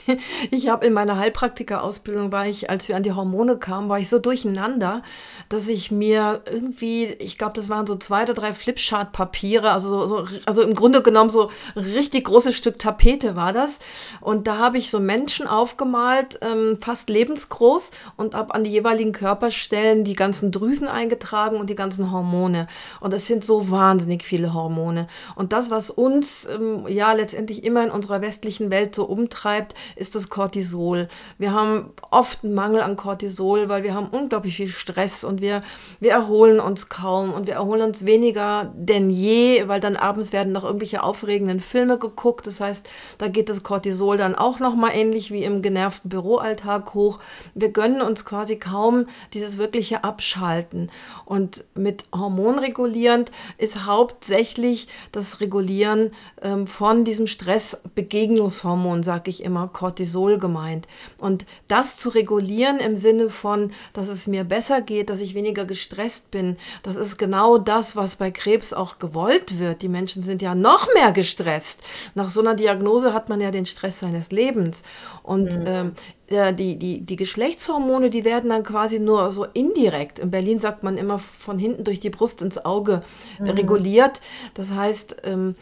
Ich 0.50 0.68
habe 0.68 0.86
in 0.86 0.92
meiner 0.92 1.18
Heilpraktika-Ausbildung, 1.18 2.32
war 2.32 2.46
ich, 2.46 2.70
als 2.70 2.88
wir 2.88 2.96
an 2.96 3.02
die 3.02 3.12
Hormone 3.12 3.58
kamen, 3.58 3.88
war 3.88 3.98
ich 3.98 4.08
so 4.08 4.18
durcheinander, 4.18 5.02
dass 5.48 5.68
ich 5.68 5.90
mir 5.90 6.42
irgendwie, 6.46 7.06
ich 7.18 7.38
glaube, 7.38 7.54
das 7.54 7.68
waren 7.68 7.86
so 7.86 7.96
zwei 7.96 8.22
oder 8.22 8.34
drei 8.34 8.52
Flipchart-Papiere, 8.52 9.70
also, 9.70 9.88
so, 9.88 10.06
so, 10.06 10.26
also 10.46 10.62
im 10.62 10.74
Grunde 10.74 11.02
genommen 11.02 11.30
so 11.30 11.50
richtig 11.76 12.24
großes 12.24 12.54
Stück 12.54 12.78
Tapete 12.78 13.36
war 13.36 13.52
das. 13.52 13.78
Und 14.20 14.46
da 14.46 14.58
habe 14.58 14.78
ich 14.78 14.90
so 14.90 15.00
Menschen 15.00 15.46
aufgemalt, 15.46 16.38
ähm, 16.42 16.78
fast 16.80 17.08
lebensgroß, 17.08 17.92
und 18.16 18.34
habe 18.34 18.54
an 18.54 18.64
die 18.64 18.70
jeweiligen 18.70 19.12
Körperstellen 19.12 20.04
die 20.04 20.14
ganzen 20.14 20.52
Drüsen 20.52 20.88
eingetragen 20.88 21.56
und 21.56 21.70
die 21.70 21.74
ganzen 21.74 22.10
Hormone. 22.10 22.66
Und 23.00 23.12
es 23.12 23.26
sind 23.26 23.44
so 23.44 23.70
wahnsinnig 23.70 24.24
viele 24.24 24.54
Hormone. 24.54 25.08
Und 25.34 25.52
das, 25.52 25.70
was 25.70 25.90
uns 25.90 26.46
ähm, 26.46 26.86
ja 26.88 27.12
letztendlich 27.12 27.64
immer 27.64 27.84
in 27.84 27.90
unserer 27.90 28.20
westlichen 28.20 28.70
Welt 28.70 28.94
so 28.94 29.04
umtreibt, 29.04 29.73
ist 29.96 30.14
das 30.14 30.28
Cortisol. 30.28 31.08
Wir 31.38 31.52
haben 31.52 31.90
oft 32.10 32.44
einen 32.44 32.54
Mangel 32.54 32.80
an 32.80 32.96
Cortisol, 32.96 33.68
weil 33.68 33.82
wir 33.82 33.94
haben 33.94 34.08
unglaublich 34.08 34.56
viel 34.56 34.68
Stress 34.68 35.24
und 35.24 35.40
wir, 35.40 35.62
wir 36.00 36.12
erholen 36.12 36.60
uns 36.60 36.88
kaum 36.88 37.32
und 37.32 37.46
wir 37.46 37.54
erholen 37.54 37.82
uns 37.82 38.04
weniger 38.04 38.72
denn 38.74 39.10
je, 39.10 39.68
weil 39.68 39.80
dann 39.80 39.96
abends 39.96 40.32
werden 40.32 40.52
noch 40.52 40.64
irgendwelche 40.64 41.02
aufregenden 41.02 41.60
Filme 41.60 41.98
geguckt. 41.98 42.46
Das 42.46 42.60
heißt, 42.60 42.88
da 43.18 43.28
geht 43.28 43.48
das 43.48 43.62
Cortisol 43.62 44.16
dann 44.16 44.34
auch 44.34 44.60
nochmal 44.60 44.92
ähnlich 44.94 45.30
wie 45.30 45.44
im 45.44 45.62
genervten 45.62 46.08
Büroalltag 46.08 46.94
hoch. 46.94 47.18
Wir 47.54 47.70
gönnen 47.70 48.00
uns 48.00 48.24
quasi 48.24 48.56
kaum 48.56 49.06
dieses 49.32 49.58
wirkliche 49.58 50.04
Abschalten. 50.04 50.90
Und 51.24 51.64
mit 51.74 52.04
hormonregulierend 52.14 53.30
ist 53.58 53.86
hauptsächlich 53.86 54.88
das 55.12 55.40
Regulieren 55.40 56.12
ähm, 56.42 56.66
von 56.66 57.04
diesem 57.04 57.26
Stressbegegnungshormon, 57.26 59.02
sage 59.02 59.30
ich 59.30 59.42
immer, 59.42 59.63
Cortisol 59.72 60.38
gemeint. 60.38 60.86
Und 61.18 61.44
das 61.68 61.96
zu 61.98 62.10
regulieren 62.10 62.78
im 62.78 62.96
Sinne 62.96 63.30
von, 63.30 63.72
dass 63.92 64.08
es 64.08 64.26
mir 64.26 64.44
besser 64.44 64.80
geht, 64.80 65.10
dass 65.10 65.20
ich 65.20 65.34
weniger 65.34 65.64
gestresst 65.64 66.30
bin, 66.30 66.56
das 66.82 66.96
ist 66.96 67.18
genau 67.18 67.58
das, 67.58 67.96
was 67.96 68.16
bei 68.16 68.30
Krebs 68.30 68.72
auch 68.72 68.98
gewollt 68.98 69.58
wird. 69.58 69.82
Die 69.82 69.88
Menschen 69.88 70.22
sind 70.22 70.42
ja 70.42 70.54
noch 70.54 70.92
mehr 70.94 71.12
gestresst. 71.12 71.82
Nach 72.14 72.28
so 72.28 72.40
einer 72.40 72.54
Diagnose 72.54 73.12
hat 73.12 73.28
man 73.28 73.40
ja 73.40 73.50
den 73.50 73.66
Stress 73.66 74.00
seines 74.00 74.30
Lebens. 74.30 74.82
Und 75.22 75.58
mhm. 75.58 75.66
ähm, 75.66 75.92
die, 76.30 76.76
die, 76.76 77.00
die 77.00 77.16
Geschlechtshormone, 77.16 78.10
die 78.10 78.24
werden 78.24 78.50
dann 78.50 78.62
quasi 78.62 78.98
nur 78.98 79.30
so 79.30 79.44
indirekt, 79.44 80.18
in 80.18 80.30
Berlin 80.30 80.58
sagt 80.58 80.82
man 80.82 80.96
immer 80.96 81.18
von 81.18 81.58
hinten 81.58 81.84
durch 81.84 82.00
die 82.00 82.10
Brust 82.10 82.42
ins 82.42 82.64
Auge 82.64 83.02
mhm. 83.38 83.50
reguliert. 83.50 84.20
Das 84.54 84.72
heißt, 84.72 85.16
ähm, 85.24 85.54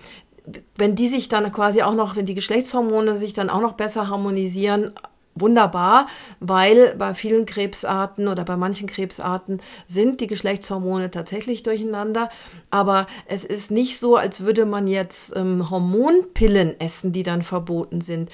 wenn 0.77 0.97
die 0.97 1.09
sich 1.09 1.29
dann 1.29 1.51
quasi 1.53 1.83
auch 1.83 1.95
noch, 1.95 2.17
wenn 2.17 2.27
die 2.27 2.35
Geschlechtshormone 2.35 3.17
sich 3.17 3.33
dann 3.33 3.51
auch 3.51 3.61
noch 3.61 3.75
besser 3.75 4.09
harmonisieren, 4.09 4.93
wunderbar, 5.35 6.09
weil 6.41 6.95
bei 6.97 7.15
vielen 7.15 7.47
Krebsarten 7.47 8.29
oder 8.29 8.45
bei 8.45 8.57
manchen 8.57 8.87
Krebsarten 8.87 9.61
sind 9.89 10.21
die 10.21 10.27
Geschlechtshormone 10.27 11.11
tatsächlich 11.11 11.63
durcheinander. 11.63 12.31
Aber 12.71 13.07
es 13.27 13.45
ist 13.45 13.71
nicht 13.71 13.99
so, 13.99 14.17
als 14.17 14.43
würde 14.43 14.67
man 14.67 14.87
jetzt 14.87 15.35
ähm, 15.37 15.71
Hormonpillen 15.71 16.79
essen, 16.81 17.13
die 17.13 17.23
dann 17.23 17.43
verboten 17.43 18.01
sind. 18.01 18.31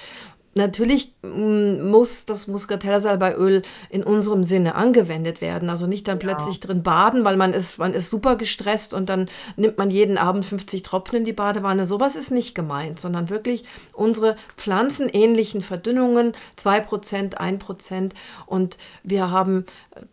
Natürlich 0.59 1.15
mm, 1.23 1.89
muss 1.89 2.27
das 2.27 2.49
Muscatella-Salbeiöl 2.49 3.63
in 3.91 4.03
unserem 4.03 4.43
Sinne 4.43 4.75
angewendet 4.75 5.41
werden. 5.41 5.71
Also 5.71 5.87
nicht 5.87 6.09
dann 6.09 6.19
ja. 6.19 6.27
plötzlich 6.27 6.61
drin 6.61 6.83
baden, 6.83 7.25
weil 7.25 7.37
man 7.37 7.55
ist, 7.55 7.79
man 7.79 7.95
ist 7.95 8.11
super 8.11 8.37
gestresst 8.37 8.93
und 8.93 9.09
dann 9.09 9.29
nimmt 9.57 9.79
man 9.79 9.89
jeden 9.89 10.19
Abend 10.19 10.45
50 10.45 10.83
Tropfen 10.83 11.19
in 11.19 11.25
die 11.25 11.33
Badewanne. 11.33 11.87
Sowas 11.87 12.17
ist 12.17 12.31
nicht 12.31 12.55
gemeint, 12.55 12.99
sondern 12.99 13.31
wirklich 13.31 13.65
unsere 13.93 14.37
pflanzenähnlichen 14.57 15.63
Verdünnungen, 15.63 16.33
2%, 16.59 17.37
1%. 17.37 18.11
Und 18.47 18.77
wir 19.05 19.31
haben 19.31 19.65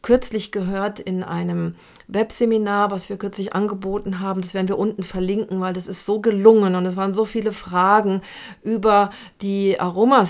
kürzlich 0.01 0.51
gehört 0.51 0.99
in 0.99 1.23
einem 1.23 1.75
Webseminar, 2.07 2.91
was 2.91 3.09
wir 3.09 3.17
kürzlich 3.17 3.53
angeboten 3.53 4.19
haben. 4.19 4.41
Das 4.41 4.53
werden 4.53 4.67
wir 4.67 4.77
unten 4.77 5.03
verlinken, 5.03 5.59
weil 5.59 5.73
das 5.73 5.87
ist 5.87 6.05
so 6.05 6.21
gelungen 6.21 6.75
und 6.75 6.85
es 6.85 6.97
waren 6.97 7.13
so 7.13 7.25
viele 7.25 7.51
Fragen 7.51 8.21
über 8.63 9.09
die 9.41 9.79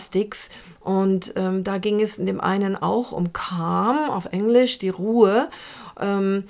Aromasticks. 0.05 0.49
Und 0.81 1.33
ähm, 1.35 1.63
da 1.63 1.77
ging 1.77 2.01
es 2.01 2.17
in 2.17 2.25
dem 2.25 2.39
einen 2.39 2.75
auch 2.75 3.11
um 3.11 3.33
Calm, 3.33 4.09
auf 4.09 4.25
Englisch, 4.25 4.79
die 4.79 4.89
Ruhe. 4.89 5.49
Ähm, 5.99 6.43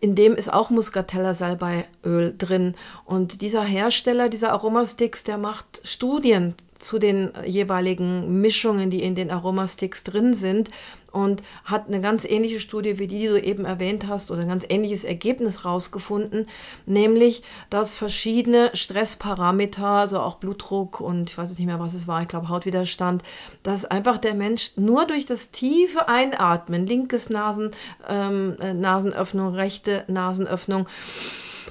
in 0.00 0.14
dem 0.14 0.36
ist 0.36 0.52
auch 0.52 0.70
Muscatella 0.70 1.34
Salbeiöl 1.34 2.34
drin. 2.36 2.74
Und 3.04 3.40
dieser 3.40 3.62
Hersteller 3.62 4.28
dieser 4.28 4.52
Aromasticks, 4.52 5.24
der 5.24 5.38
macht 5.38 5.80
Studien 5.84 6.54
zu 6.78 6.98
den 6.98 7.30
jeweiligen 7.44 8.40
Mischungen, 8.40 8.90
die 8.90 9.02
in 9.02 9.14
den 9.14 9.30
Aromasticks 9.30 10.04
drin 10.04 10.34
sind 10.34 10.70
und 11.12 11.42
hat 11.64 11.88
eine 11.88 12.00
ganz 12.00 12.24
ähnliche 12.24 12.60
Studie 12.60 12.98
wie 12.98 13.06
die, 13.06 13.18
die 13.18 13.26
du 13.26 13.40
eben 13.40 13.64
erwähnt 13.64 14.06
hast, 14.06 14.30
oder 14.30 14.42
ein 14.42 14.48
ganz 14.48 14.64
ähnliches 14.68 15.04
Ergebnis 15.04 15.64
rausgefunden, 15.64 16.46
nämlich, 16.86 17.42
dass 17.70 17.94
verschiedene 17.94 18.70
Stressparameter, 18.74 19.86
also 19.86 20.20
auch 20.20 20.36
Blutdruck 20.36 21.00
und 21.00 21.30
ich 21.30 21.38
weiß 21.38 21.50
nicht 21.50 21.66
mehr, 21.66 21.80
was 21.80 21.94
es 21.94 22.06
war, 22.06 22.22
ich 22.22 22.28
glaube 22.28 22.48
Hautwiderstand, 22.48 23.22
dass 23.62 23.84
einfach 23.84 24.18
der 24.18 24.34
Mensch 24.34 24.72
nur 24.76 25.06
durch 25.06 25.26
das 25.26 25.50
tiefe 25.50 26.08
Einatmen, 26.08 26.86
linkes 26.86 27.30
Nasen, 27.30 27.70
ähm, 28.08 28.56
äh, 28.60 28.74
Nasenöffnung, 28.74 29.54
rechte 29.54 30.04
Nasenöffnung, 30.08 30.88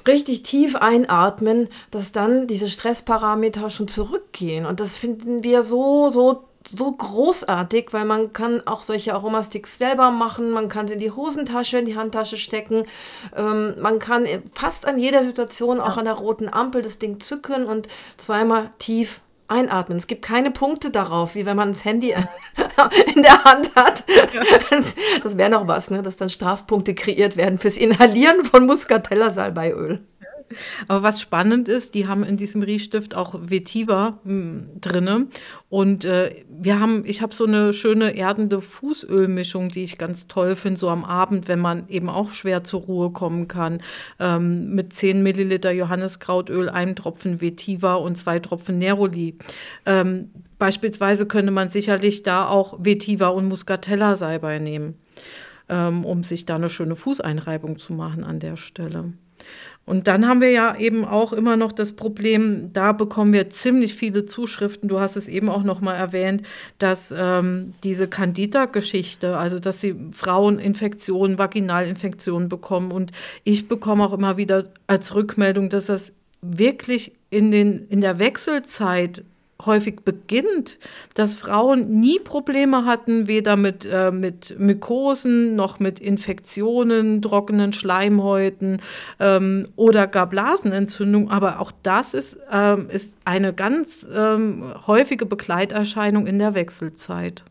richtig 0.06 0.42
tief 0.42 0.76
einatmen, 0.76 1.68
dass 1.90 2.12
dann 2.12 2.46
diese 2.46 2.68
Stressparameter 2.68 3.70
schon 3.70 3.88
zurückgehen. 3.88 4.66
Und 4.66 4.80
das 4.80 4.96
finden 4.96 5.42
wir 5.42 5.62
so, 5.62 6.10
so 6.10 6.44
so 6.70 6.92
großartig, 6.92 7.92
weil 7.92 8.04
man 8.04 8.32
kann 8.32 8.66
auch 8.66 8.82
solche 8.82 9.14
Aromasticks 9.14 9.78
selber 9.78 10.10
machen, 10.10 10.50
man 10.50 10.68
kann 10.68 10.86
sie 10.86 10.94
in 10.94 11.00
die 11.00 11.10
Hosentasche, 11.10 11.78
in 11.78 11.86
die 11.86 11.96
Handtasche 11.96 12.36
stecken, 12.36 12.84
ähm, 13.36 13.74
man 13.80 13.98
kann 13.98 14.26
fast 14.54 14.84
an 14.86 14.98
jeder 14.98 15.22
Situation, 15.22 15.80
auch 15.80 15.96
an 15.96 16.04
der 16.04 16.14
roten 16.14 16.52
Ampel, 16.52 16.82
das 16.82 16.98
Ding 16.98 17.20
zücken 17.20 17.64
und 17.64 17.88
zweimal 18.16 18.70
tief 18.78 19.20
einatmen. 19.48 19.98
Es 19.98 20.06
gibt 20.06 20.22
keine 20.22 20.50
Punkte 20.50 20.90
darauf, 20.90 21.34
wie 21.34 21.46
wenn 21.46 21.56
man 21.56 21.72
das 21.72 21.84
Handy 21.84 22.14
in 23.14 23.22
der 23.22 23.44
Hand 23.44 23.74
hat. 23.74 24.04
Das 25.22 25.36
wäre 25.36 25.50
noch 25.50 25.66
was, 25.66 25.90
ne? 25.90 26.02
dass 26.02 26.16
dann 26.16 26.30
Strafpunkte 26.30 26.94
kreiert 26.94 27.36
werden 27.36 27.58
fürs 27.58 27.76
Inhalieren 27.76 28.44
von 28.44 28.66
Muscatella-Salbeiöl. 28.66 30.00
Aber 30.88 31.02
was 31.02 31.20
spannend 31.20 31.68
ist, 31.68 31.94
die 31.94 32.06
haben 32.06 32.24
in 32.24 32.36
diesem 32.36 32.62
Riechstift 32.62 33.16
auch 33.16 33.34
Vetiver 33.40 34.18
hm, 34.24 34.70
drinne 34.80 35.28
und 35.70 36.06
äh, 36.06 36.44
wir 36.48 36.80
haben, 36.80 37.04
ich 37.04 37.20
habe 37.20 37.34
so 37.34 37.44
eine 37.44 37.74
schöne 37.74 38.16
erdende 38.16 38.62
Fußölmischung, 38.62 39.68
die 39.68 39.84
ich 39.84 39.98
ganz 39.98 40.26
toll 40.26 40.56
finde, 40.56 40.80
so 40.80 40.88
am 40.88 41.04
Abend, 41.04 41.46
wenn 41.46 41.58
man 41.58 41.88
eben 41.88 42.08
auch 42.08 42.30
schwer 42.30 42.64
zur 42.64 42.80
Ruhe 42.82 43.10
kommen 43.10 43.48
kann, 43.48 43.82
ähm, 44.18 44.74
mit 44.74 44.94
10 44.94 45.22
Milliliter 45.22 45.70
Johanniskrautöl, 45.70 46.70
einem 46.70 46.96
Tropfen 46.96 47.42
Vetiver 47.42 48.00
und 48.00 48.16
zwei 48.16 48.38
Tropfen 48.38 48.78
Neroli. 48.78 49.36
Ähm, 49.84 50.30
beispielsweise 50.58 51.26
könnte 51.26 51.52
man 51.52 51.68
sicherlich 51.68 52.22
da 52.22 52.48
auch 52.48 52.78
Vetiver 52.82 53.34
und 53.34 53.48
Muscatella-Salbei 53.48 54.58
nehmen, 54.60 54.94
ähm, 55.68 56.04
um 56.06 56.24
sich 56.24 56.46
da 56.46 56.54
eine 56.54 56.70
schöne 56.70 56.96
Fußeinreibung 56.96 57.78
zu 57.78 57.92
machen 57.92 58.24
an 58.24 58.40
der 58.40 58.56
Stelle. 58.56 59.12
Und 59.88 60.06
dann 60.06 60.28
haben 60.28 60.42
wir 60.42 60.50
ja 60.50 60.76
eben 60.76 61.06
auch 61.06 61.32
immer 61.32 61.56
noch 61.56 61.72
das 61.72 61.94
Problem, 61.94 62.70
da 62.74 62.92
bekommen 62.92 63.32
wir 63.32 63.48
ziemlich 63.48 63.94
viele 63.94 64.26
Zuschriften. 64.26 64.86
Du 64.86 65.00
hast 65.00 65.16
es 65.16 65.28
eben 65.28 65.48
auch 65.48 65.62
noch 65.62 65.80
mal 65.80 65.94
erwähnt, 65.94 66.42
dass 66.78 67.12
ähm, 67.16 67.72
diese 67.82 68.06
Candida-Geschichte, 68.06 69.38
also 69.38 69.58
dass 69.58 69.80
sie 69.80 69.96
Frauen 70.12 70.58
Infektionen, 70.58 71.38
Vaginalinfektionen 71.38 72.50
bekommen. 72.50 72.92
Und 72.92 73.12
ich 73.44 73.66
bekomme 73.66 74.04
auch 74.04 74.12
immer 74.12 74.36
wieder 74.36 74.64
als 74.86 75.14
Rückmeldung, 75.14 75.70
dass 75.70 75.86
das 75.86 76.12
wirklich 76.42 77.12
in, 77.30 77.50
den, 77.50 77.86
in 77.88 78.02
der 78.02 78.18
Wechselzeit 78.18 79.24
häufig 79.64 80.00
beginnt, 80.04 80.78
dass 81.14 81.34
Frauen 81.34 81.98
nie 81.98 82.20
Probleme 82.20 82.84
hatten, 82.84 83.26
weder 83.26 83.56
mit, 83.56 83.88
äh, 83.90 84.12
mit 84.12 84.58
Mykosen 84.58 85.56
noch 85.56 85.80
mit 85.80 85.98
Infektionen, 85.98 87.22
trockenen 87.22 87.72
Schleimhäuten 87.72 88.80
ähm, 89.18 89.66
oder 89.74 90.06
gar 90.06 90.28
Blasenentzündung. 90.28 91.30
Aber 91.30 91.60
auch 91.60 91.72
das 91.82 92.14
ist, 92.14 92.38
ähm, 92.52 92.88
ist 92.88 93.16
eine 93.24 93.52
ganz 93.52 94.06
ähm, 94.14 94.62
häufige 94.86 95.26
Begleiterscheinung 95.26 96.26
in 96.26 96.38
der 96.38 96.54
Wechselzeit. 96.54 97.42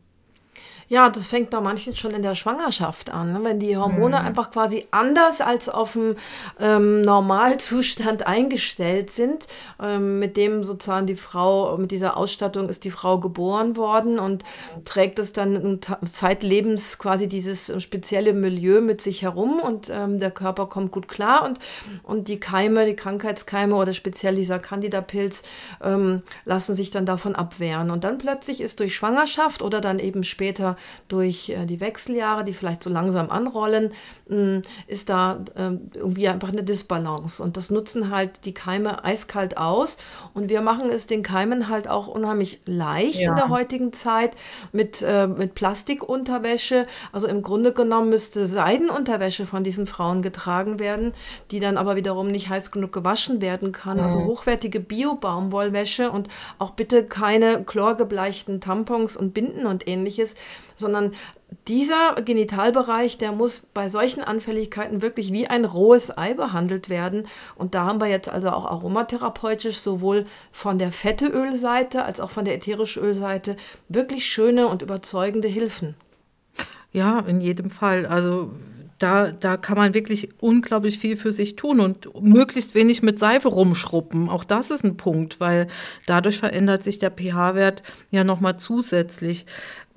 Ja, 0.90 1.10
das 1.10 1.28
fängt 1.28 1.50
bei 1.50 1.60
manchen 1.60 1.98
schon 1.98 2.12
in 2.12 2.22
der 2.22 2.34
Schwangerschaft 2.34 3.10
an. 3.10 3.34
Ne? 3.34 3.40
Wenn 3.44 3.60
die 3.60 3.76
Hormone 3.76 4.20
mhm. 4.20 4.26
einfach 4.26 4.52
quasi 4.52 4.86
anders 4.92 5.42
als 5.42 5.68
auf 5.68 5.94
dem 5.94 6.16
ähm, 6.62 7.02
Normalzustand 7.02 8.26
eingestellt 8.26 9.12
sind, 9.12 9.48
ähm, 9.82 10.20
mit 10.20 10.38
dem 10.38 10.64
sozusagen 10.64 11.06
die 11.06 11.18
Frau, 11.18 11.76
mit 11.76 11.92
dieser 11.92 12.16
Ausstattung 12.16 12.70
ist 12.70 12.86
die 12.86 12.92
Frau 12.92 13.20
geboren 13.20 13.76
worden 13.76 14.18
und 14.18 14.46
trägt 14.86 15.20
es 15.20 15.34
dann 15.34 15.82
zeitlebens 16.06 16.98
quasi 17.00 17.28
dieses 17.28 17.84
spezielle 17.84 18.32
Milieu 18.32 18.80
mit 18.80 19.02
sich 19.02 19.24
herum 19.24 19.60
und 19.60 19.90
ähm, 19.90 20.20
der 20.20 20.32
Körper 20.32 20.68
kommt 20.68 20.94
gut 20.94 21.10
klar 21.10 21.44
und, 21.46 21.60
und 22.04 22.30
die 22.30 22.40
Keime, 22.40 22.86
die 22.86 22.96
Krankheitskeime 22.96 23.76
oder 23.76 23.92
speziell 23.92 24.36
dieser 24.36 24.60
Candida-Pilz 24.60 25.44
ähm, 25.84 26.22
lassen 26.46 26.76
sich 26.76 26.92
dann 26.92 27.06
davon 27.06 27.36
abwehren. 27.36 27.92
Und 27.92 28.06
dann 28.06 28.20
plötzlich 28.20 28.62
ist 28.62 28.80
durch 28.80 28.96
Schwangerschaft 28.96 29.62
oder 29.62 29.82
dann 29.82 30.00
eben 30.00 30.24
später 30.24 30.77
durch 31.08 31.50
äh, 31.50 31.66
die 31.66 31.80
Wechseljahre, 31.80 32.44
die 32.44 32.54
vielleicht 32.54 32.84
so 32.84 32.90
langsam 32.90 33.30
anrollen, 33.30 33.94
mh, 34.28 34.62
ist 34.88 35.10
da 35.10 35.40
äh, 35.56 35.72
irgendwie 35.94 36.28
einfach 36.28 36.50
eine 36.50 36.64
Disbalance. 36.64 37.42
Und 37.42 37.58
das 37.58 37.70
nutzen 37.70 38.12
halt 38.12 38.46
die 38.46 38.54
Keime 38.54 39.04
eiskalt 39.04 39.58
aus. 39.58 39.98
Und 40.34 40.50
wir 40.50 40.62
machen 40.62 40.90
es 40.90 41.08
den 41.08 41.24
Keimen 41.24 41.70
halt 41.70 41.88
auch 41.88 42.08
unheimlich 42.08 42.60
leicht 42.66 43.22
ja. 43.22 43.32
in 43.32 43.36
der 43.38 43.50
heutigen 43.50 43.94
Zeit 43.94 44.36
mit, 44.72 45.02
äh, 45.02 45.28
mit 45.28 45.56
Plastikunterwäsche. 45.56 46.86
Also 47.12 47.28
im 47.28 47.42
Grunde 47.42 47.72
genommen 47.72 48.10
müsste 48.10 48.46
Seidenunterwäsche 48.46 49.46
von 49.46 49.64
diesen 49.64 49.88
Frauen 49.88 50.22
getragen 50.22 50.80
werden, 50.80 51.14
die 51.52 51.60
dann 51.60 51.78
aber 51.78 51.96
wiederum 51.96 52.30
nicht 52.30 52.50
heiß 52.50 52.72
genug 52.72 52.92
gewaschen 52.92 53.42
werden 53.42 53.72
kann. 53.72 54.00
Also 54.00 54.18
mhm. 54.18 54.18
Also 54.18 54.26
hochwertige 54.28 54.80
Bio-Baumwollwäsche 54.80 56.12
und 56.12 56.28
auch 56.60 56.72
bitte 56.72 57.06
keine 57.06 57.64
chlorgebleichten 57.64 58.62
Tampons 58.62 59.16
und 59.16 59.34
Binden 59.34 59.66
und 59.66 59.88
ähnliches, 59.88 60.36
sondern 60.78 61.14
dieser 61.68 62.16
Genitalbereich, 62.24 63.18
der 63.18 63.32
muss 63.32 63.62
bei 63.74 63.90
solchen 63.90 64.24
Anfälligkeiten 64.24 65.02
wirklich 65.02 65.32
wie 65.32 65.48
ein 65.48 65.66
rohes 65.66 66.18
Ei 66.18 66.34
behandelt 66.34 66.90
werden. 66.90 67.28
Und 67.56 67.74
da 67.76 67.86
haben 67.86 68.00
wir 68.00 68.08
jetzt 68.08 68.30
also 68.30 68.50
auch 68.50 68.66
aromatherapeutisch 68.66 69.80
sowohl 69.80 70.26
von 70.52 70.78
der 70.78 70.92
Fetteölseite 70.92 72.04
als 72.04 72.20
auch 72.20 72.32
von 72.32 72.46
der 72.46 72.56
ätherischen 72.56 73.04
Ölseite 73.04 73.58
wirklich 73.90 74.26
schöne 74.26 74.68
und 74.68 74.82
überzeugende 74.82 75.48
Hilfen. 75.48 75.96
Ja, 76.92 77.20
in 77.20 77.42
jedem 77.42 77.70
Fall. 77.70 78.06
Also 78.06 78.52
da, 79.00 79.32
da 79.32 79.58
kann 79.58 79.78
man 79.78 79.94
wirklich 79.94 80.30
unglaublich 80.40 80.98
viel 80.98 81.18
für 81.18 81.32
sich 81.32 81.56
tun 81.56 81.80
und 81.80 82.10
möglichst 82.20 82.74
wenig 82.74 83.04
mit 83.04 83.20
Seife 83.20 83.48
rumschruppen. 83.48 84.28
Auch 84.28 84.44
das 84.44 84.72
ist 84.72 84.84
ein 84.84 84.98
Punkt, 84.98 85.40
weil 85.40 85.68
dadurch 86.08 86.40
verändert 86.40 86.84
sich 86.84 86.98
der 86.98 87.12
pH-Wert 87.12 87.84
ja 88.10 88.24
nochmal 88.24 88.58
zusätzlich. 88.58 89.46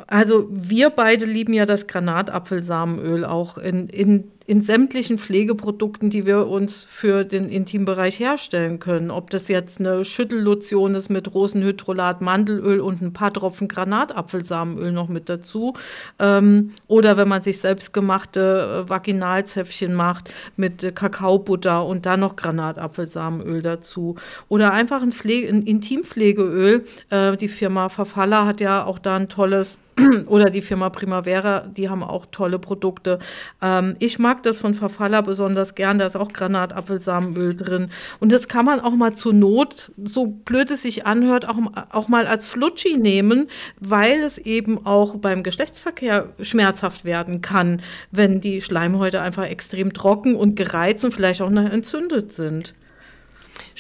Also 0.07 0.49
wir 0.51 0.91
beide 0.91 1.25
lieben 1.25 1.55
ja 1.55 1.67
das 1.67 1.87
Granatapfelsamenöl 1.87 3.25
auch 3.25 3.57
in, 3.57 3.89
in 3.89 4.31
in 4.51 4.63
sämtlichen 4.63 5.17
Pflegeprodukten, 5.17 6.11
die 6.11 6.27
wir 6.27 6.49
uns 6.49 6.83
für 6.83 7.25
den 7.25 7.49
Intimbereich 7.49 8.19
herstellen 8.19 8.81
können. 8.81 9.13
Ob 9.13 9.31
das 9.31 9.47
jetzt 9.47 9.79
eine 9.79 10.05
Schüttellotion 10.05 10.97
ist 10.97 11.09
mit 11.09 11.33
Rosenhydrolat, 11.33 12.21
Mandelöl 12.21 12.81
und 12.81 13.01
ein 13.01 13.13
paar 13.13 13.33
Tropfen 13.33 13.69
Granatapfelsamenöl 13.69 14.91
noch 14.91 15.07
mit 15.07 15.29
dazu. 15.29 15.75
Ähm, 16.19 16.73
oder 16.89 17.17
wenn 17.17 17.29
man 17.29 17.43
sich 17.43 17.61
selbstgemachte 17.61 18.87
äh, 18.87 18.91
Vaginalzäpfchen 18.91 19.95
macht 19.95 20.31
mit 20.57 20.83
äh, 20.83 20.91
Kakaobutter 20.91 21.87
und 21.87 22.05
dann 22.05 22.19
noch 22.19 22.35
Granatapfelsamenöl 22.35 23.63
dazu. 23.63 24.17
Oder 24.49 24.73
einfach 24.73 25.01
ein, 25.01 25.13
Pflege, 25.13 25.49
ein 25.49 25.63
Intimpflegeöl. 25.63 26.85
Äh, 27.11 27.37
die 27.37 27.47
Firma 27.47 27.89
Verfalla 27.89 28.47
hat 28.47 28.61
ja 28.61 28.85
auch 28.85 28.99
da 28.99 29.15
ein 29.15 29.29
tolles 29.29 29.79
oder 30.27 30.51
die 30.51 30.63
Firma 30.63 30.91
Primavera, 30.91 31.61
die 31.61 31.89
haben 31.89 32.03
auch 32.03 32.27
tolle 32.31 32.59
Produkte. 32.59 33.19
Ähm, 33.63 33.97
ich 33.99 34.19
mag 34.19 34.43
das 34.43 34.59
von 34.59 34.75
Verfaller 34.75 35.23
besonders 35.23 35.75
gern, 35.75 35.99
da 35.99 36.07
ist 36.07 36.17
auch 36.17 36.33
Granatapfelsamenöl 36.33 37.57
drin. 37.57 37.91
Und 38.19 38.33
das 38.33 38.49
kann 38.49 38.65
man 38.65 38.81
auch 38.81 38.95
mal 38.95 39.15
zur 39.15 39.33
Not, 39.33 39.93
so 40.03 40.27
blöd 40.27 40.71
es 40.71 40.83
sich 40.83 41.07
anhört, 41.07 41.49
auch, 41.49 41.59
auch 41.91 42.09
mal 42.09 42.27
als 42.27 42.49
Flutschi 42.49 42.97
nehmen, 42.97 43.49
weil 43.79 44.21
es 44.21 44.39
eben 44.39 44.87
auch 44.87 45.17
beim 45.17 45.43
Geschlechtsverkehr 45.43 46.29
schmerzhaft 46.41 47.05
werden 47.05 47.41
kann, 47.41 47.83
wenn 48.11 48.41
die 48.41 48.61
Schleimhäute 48.63 49.21
einfach 49.21 49.45
extrem 49.45 49.93
trocken 49.93 50.35
und 50.37 50.57
gereizt 50.57 51.05
und 51.05 51.13
vielleicht 51.13 51.43
auch 51.43 51.51
noch 51.51 51.71
entzündet 51.71 52.33
sind. 52.33 52.75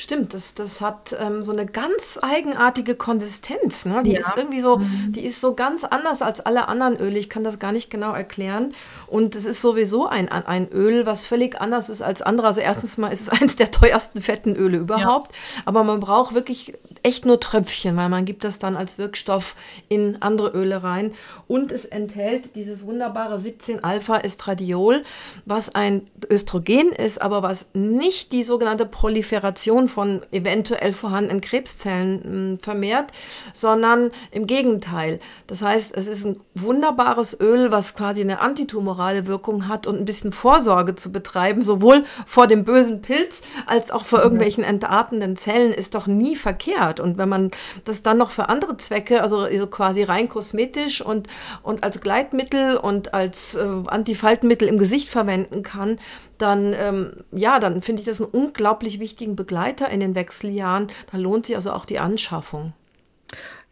Stimmt, 0.00 0.32
das, 0.32 0.54
das 0.54 0.80
hat 0.80 1.14
ähm, 1.20 1.42
so 1.42 1.52
eine 1.52 1.66
ganz 1.66 2.18
eigenartige 2.22 2.94
Konsistenz. 2.94 3.84
Ne? 3.84 4.02
Die 4.02 4.12
ja. 4.12 4.20
ist 4.20 4.32
irgendwie 4.34 4.62
so, 4.62 4.78
mhm. 4.78 5.12
die 5.12 5.26
ist 5.26 5.42
so 5.42 5.54
ganz 5.54 5.84
anders 5.84 6.22
als 6.22 6.40
alle 6.40 6.68
anderen 6.68 6.96
Öle. 6.96 7.18
Ich 7.18 7.28
kann 7.28 7.44
das 7.44 7.58
gar 7.58 7.70
nicht 7.70 7.90
genau 7.90 8.14
erklären. 8.14 8.72
Und 9.08 9.34
es 9.34 9.44
ist 9.44 9.60
sowieso 9.60 10.06
ein, 10.06 10.30
ein 10.30 10.72
Öl, 10.72 11.04
was 11.04 11.26
völlig 11.26 11.60
anders 11.60 11.90
ist 11.90 12.00
als 12.00 12.22
andere. 12.22 12.46
Also 12.46 12.62
erstens 12.62 12.96
mal 12.96 13.12
ist 13.12 13.20
es 13.20 13.28
eines 13.40 13.56
der 13.56 13.72
teuersten 13.72 14.22
fetten 14.22 14.56
Öle 14.56 14.78
überhaupt. 14.78 15.34
Ja. 15.34 15.62
Aber 15.66 15.84
man 15.84 16.00
braucht 16.00 16.32
wirklich 16.32 16.72
echt 17.02 17.26
nur 17.26 17.38
Tröpfchen, 17.38 17.94
weil 17.98 18.08
man 18.08 18.24
gibt 18.24 18.44
das 18.44 18.58
dann 18.58 18.76
als 18.76 18.96
Wirkstoff 18.96 19.54
in 19.90 20.22
andere 20.22 20.48
Öle 20.48 20.82
rein. 20.82 21.12
Und 21.46 21.72
es 21.72 21.84
enthält 21.84 22.56
dieses 22.56 22.86
wunderbare 22.86 23.36
17-Alpha-Estradiol, 23.36 25.02
was 25.44 25.74
ein 25.74 26.08
Östrogen 26.30 26.90
ist, 26.90 27.20
aber 27.20 27.42
was 27.42 27.66
nicht 27.74 28.32
die 28.32 28.44
sogenannte 28.44 28.86
Proliferation 28.86 29.89
von 29.90 30.22
eventuell 30.32 30.92
vorhandenen 30.92 31.40
Krebszellen 31.40 32.22
hm, 32.22 32.58
vermehrt, 32.60 33.12
sondern 33.52 34.10
im 34.30 34.46
Gegenteil. 34.46 35.20
Das 35.46 35.62
heißt, 35.62 35.94
es 35.94 36.06
ist 36.06 36.24
ein 36.24 36.40
wunderbares 36.54 37.38
Öl, 37.40 37.70
was 37.70 37.94
quasi 37.94 38.22
eine 38.22 38.40
antitumorale 38.40 39.26
Wirkung 39.26 39.68
hat 39.68 39.86
und 39.86 39.98
ein 39.98 40.04
bisschen 40.04 40.32
Vorsorge 40.32 40.94
zu 40.94 41.12
betreiben, 41.12 41.62
sowohl 41.62 42.04
vor 42.26 42.46
dem 42.46 42.64
bösen 42.64 43.02
Pilz 43.02 43.42
als 43.66 43.90
auch 43.90 44.04
vor 44.04 44.20
mhm. 44.20 44.24
irgendwelchen 44.24 44.64
entartenden 44.64 45.36
Zellen, 45.36 45.72
ist 45.72 45.94
doch 45.94 46.06
nie 46.06 46.36
verkehrt. 46.36 47.00
Und 47.00 47.18
wenn 47.18 47.28
man 47.28 47.50
das 47.84 48.02
dann 48.02 48.18
noch 48.18 48.30
für 48.30 48.48
andere 48.48 48.76
Zwecke, 48.76 49.22
also, 49.22 49.40
also 49.40 49.66
quasi 49.66 50.02
rein 50.02 50.28
kosmetisch 50.28 51.04
und, 51.04 51.28
und 51.62 51.82
als 51.84 52.00
Gleitmittel 52.00 52.76
und 52.76 53.12
als 53.14 53.56
äh, 53.56 53.66
Antifaltenmittel 53.86 54.68
im 54.68 54.78
Gesicht 54.78 55.08
verwenden 55.08 55.62
kann, 55.62 55.98
dann, 56.42 56.74
ähm, 56.74 57.12
ja, 57.32 57.58
dann 57.58 57.82
finde 57.82 58.00
ich 58.00 58.06
das 58.06 58.20
einen 58.20 58.30
unglaublich 58.30 59.00
wichtigen 59.00 59.36
Begleiter 59.36 59.88
in 59.88 60.00
den 60.00 60.14
Wechseljahren. 60.14 60.88
Da 61.10 61.18
lohnt 61.18 61.46
sich 61.46 61.56
also 61.56 61.72
auch 61.72 61.84
die 61.84 61.98
Anschaffung. 61.98 62.72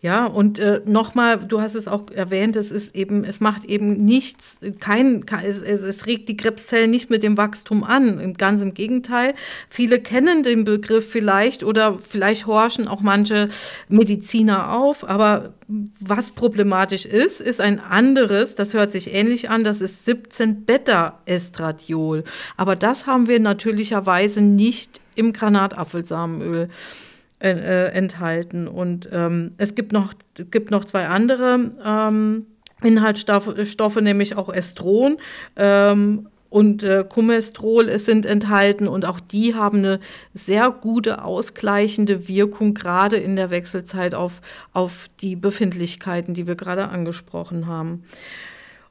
Ja, 0.01 0.27
und 0.27 0.61
äh, 0.61 0.81
nochmal, 0.85 1.39
du 1.39 1.61
hast 1.61 1.75
es 1.75 1.89
auch 1.89 2.09
erwähnt, 2.15 2.55
es 2.55 2.71
ist 2.71 2.95
eben, 2.95 3.25
es 3.25 3.41
macht 3.41 3.65
eben 3.65 3.95
nichts, 3.95 4.59
kein, 4.79 5.25
es, 5.43 5.59
es, 5.59 6.07
regt 6.07 6.29
die 6.29 6.37
Krebszellen 6.37 6.89
nicht 6.89 7.11
mit 7.11 7.25
dem 7.25 7.37
Wachstum 7.37 7.83
an. 7.83 8.35
Ganz 8.35 8.63
im 8.63 8.75
Gegenteil. 8.75 9.35
Viele 9.69 9.99
kennen 9.99 10.45
den 10.45 10.63
Begriff 10.63 11.11
vielleicht 11.11 11.65
oder 11.65 11.99
vielleicht 11.99 12.47
horchen 12.47 12.87
auch 12.87 13.01
manche 13.01 13.49
Mediziner 13.89 14.73
auf, 14.73 15.09
aber 15.09 15.55
was 15.99 16.31
problematisch 16.31 17.05
ist, 17.05 17.41
ist 17.41 17.61
ein 17.61 17.81
anderes, 17.81 18.55
das 18.55 18.75
hört 18.75 18.93
sich 18.93 19.13
ähnlich 19.13 19.51
an, 19.51 19.65
das 19.65 19.81
ist 19.81 20.05
17 20.05 20.65
Beta-Estradiol. 20.65 22.23
Aber 22.57 22.77
das 22.77 23.07
haben 23.07 23.27
wir 23.27 23.41
natürlicherweise 23.41 24.43
nicht 24.43 25.01
im 25.17 25.33
Granatapfelsamenöl 25.33 26.69
äh, 27.40 27.92
enthalten. 27.92 28.68
Und 28.68 29.09
ähm, 29.12 29.53
es 29.59 29.74
gibt 29.74 29.92
noch, 29.92 30.12
gibt 30.51 30.70
noch 30.70 30.85
zwei 30.85 31.07
andere 31.07 31.72
ähm, 31.85 32.46
Inhaltsstoffe, 32.83 34.01
nämlich 34.01 34.37
auch 34.37 34.53
Estron. 34.53 35.18
Ähm, 35.57 36.29
und 36.51 36.83
äh, 36.83 37.05
Kumestrol 37.07 37.98
sind 37.98 38.24
enthalten 38.24 38.88
und 38.88 39.05
auch 39.05 39.20
die 39.20 39.55
haben 39.55 39.79
eine 39.79 40.01
sehr 40.33 40.70
gute 40.70 41.22
ausgleichende 41.22 42.27
Wirkung, 42.27 42.72
gerade 42.72 43.16
in 43.16 43.37
der 43.37 43.51
Wechselzeit 43.51 44.14
auf, 44.14 44.40
auf 44.72 45.11
die 45.20 45.37
Befindlichkeiten, 45.37 46.33
die 46.33 46.46
wir 46.46 46.55
gerade 46.55 46.88
angesprochen 46.88 47.66
haben. 47.66 48.05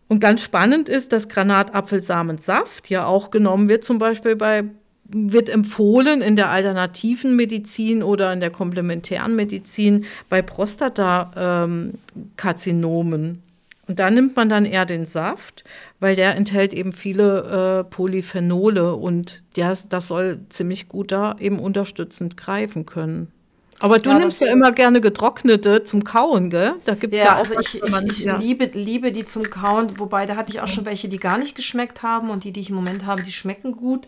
Und 0.07 0.19
ganz 0.19 0.41
spannend 0.41 0.87
ist, 0.87 1.11
dass 1.11 1.29
Granatapfelsamensaft 1.29 2.89
ja 2.89 3.05
auch 3.05 3.31
genommen 3.31 3.69
wird, 3.69 3.83
zum 3.83 3.97
Beispiel 3.97 4.35
bei 4.35 4.65
wird 5.09 5.49
empfohlen 5.49 6.21
in 6.21 6.35
der 6.35 6.49
alternativen 6.49 7.35
Medizin 7.35 8.03
oder 8.03 8.31
in 8.33 8.39
der 8.39 8.51
komplementären 8.51 9.35
Medizin 9.35 10.05
bei 10.29 10.41
Prostatakarzinomen. 10.41 13.23
Ähm, 13.23 13.41
und 13.87 13.99
da 13.99 14.09
nimmt 14.09 14.35
man 14.35 14.49
dann 14.49 14.65
eher 14.65 14.85
den 14.85 15.05
Saft, 15.05 15.63
weil 16.01 16.17
der 16.17 16.35
enthält 16.35 16.73
eben 16.73 16.91
viele 16.91 17.79
äh, 17.79 17.83
Polyphenole 17.89 18.95
und 18.95 19.41
das, 19.55 19.87
das 19.87 20.09
soll 20.09 20.41
ziemlich 20.49 20.89
gut 20.89 21.11
da 21.11 21.37
eben 21.39 21.59
unterstützend 21.59 22.35
greifen 22.35 22.85
können. 22.85 23.31
Aber 23.79 23.99
du 23.99 24.09
ja, 24.09 24.17
nimmst 24.17 24.41
ja 24.41 24.47
immer 24.47 24.71
gerne 24.71 25.01
getrocknete 25.01 25.83
zum 25.83 26.03
Kauen, 26.03 26.49
gell? 26.49 26.73
Da 26.85 26.95
gibt 26.95 27.13
es 27.13 27.19
ja, 27.19 27.25
ja, 27.25 27.35
auch 27.35 27.39
also 27.39 27.59
ich, 27.59 27.83
ich, 27.83 28.11
ich 28.11 28.19
ja. 28.25 28.37
liebe, 28.37 28.65
liebe 28.73 29.11
die 29.11 29.23
zum 29.23 29.43
Kauen, 29.49 29.99
wobei 29.99 30.25
da 30.25 30.35
hatte 30.35 30.49
ich 30.49 30.61
auch 30.61 30.67
schon 30.67 30.85
welche, 30.85 31.09
die 31.09 31.17
gar 31.17 31.37
nicht 31.37 31.55
geschmeckt 31.55 32.01
haben 32.01 32.29
und 32.29 32.43
die, 32.43 32.51
die 32.51 32.61
ich 32.61 32.69
im 32.69 32.75
Moment 32.75 33.05
habe, 33.05 33.21
die 33.21 33.31
schmecken 33.31 33.73
gut. 33.73 34.07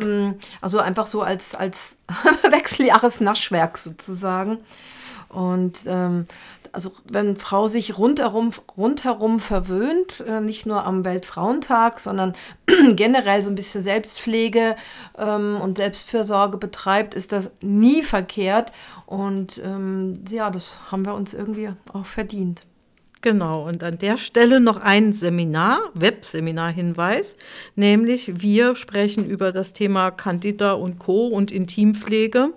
Mm, 0.00 0.30
also 0.60 0.78
einfach 0.78 1.06
so 1.06 1.22
als, 1.22 1.56
als 1.56 1.96
Wechseljahresnaschwerk 2.50 3.76
sozusagen. 3.78 4.58
Und 5.28 5.78
ähm, 5.86 6.26
also 6.72 6.92
wenn 7.10 7.36
Frau 7.36 7.66
sich 7.66 7.98
rundherum, 7.98 8.52
rundherum 8.76 9.40
verwöhnt, 9.40 10.24
äh, 10.26 10.40
nicht 10.40 10.66
nur 10.66 10.84
am 10.84 11.04
Weltfrauentag, 11.04 12.00
sondern 12.00 12.34
generell 12.94 13.42
so 13.42 13.50
ein 13.50 13.54
bisschen 13.54 13.82
Selbstpflege 13.82 14.76
ähm, 15.16 15.58
und 15.60 15.78
Selbstfürsorge 15.78 16.58
betreibt, 16.58 17.14
ist 17.14 17.32
das 17.32 17.50
nie 17.60 18.02
verkehrt. 18.02 18.72
Und 19.06 19.58
ähm, 19.64 20.24
ja, 20.30 20.50
das 20.50 20.78
haben 20.90 21.06
wir 21.06 21.14
uns 21.14 21.34
irgendwie 21.34 21.70
auch 21.92 22.06
verdient. 22.06 22.62
Genau, 23.20 23.66
und 23.66 23.82
an 23.82 23.98
der 23.98 24.16
Stelle 24.16 24.60
noch 24.60 24.76
ein 24.80 25.12
Seminar, 25.12 25.80
Webseminar-Hinweis, 25.94 27.34
nämlich 27.74 28.40
wir 28.40 28.76
sprechen 28.76 29.24
über 29.24 29.50
das 29.50 29.72
Thema 29.72 30.12
Candida 30.12 30.74
und 30.74 31.00
Co. 31.00 31.26
und 31.26 31.50
Intimpflege 31.50 32.52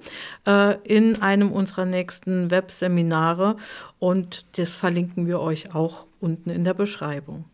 äh, 0.46 0.76
in 0.84 1.20
einem 1.20 1.52
unserer 1.52 1.86
nächsten 1.86 2.52
Webseminare 2.52 3.56
und 3.98 4.46
das 4.58 4.76
verlinken 4.76 5.26
wir 5.26 5.40
euch 5.40 5.74
auch 5.74 6.06
unten 6.20 6.52
in 6.52 6.64
der 6.64 6.76
Beschreibung. 6.76 7.46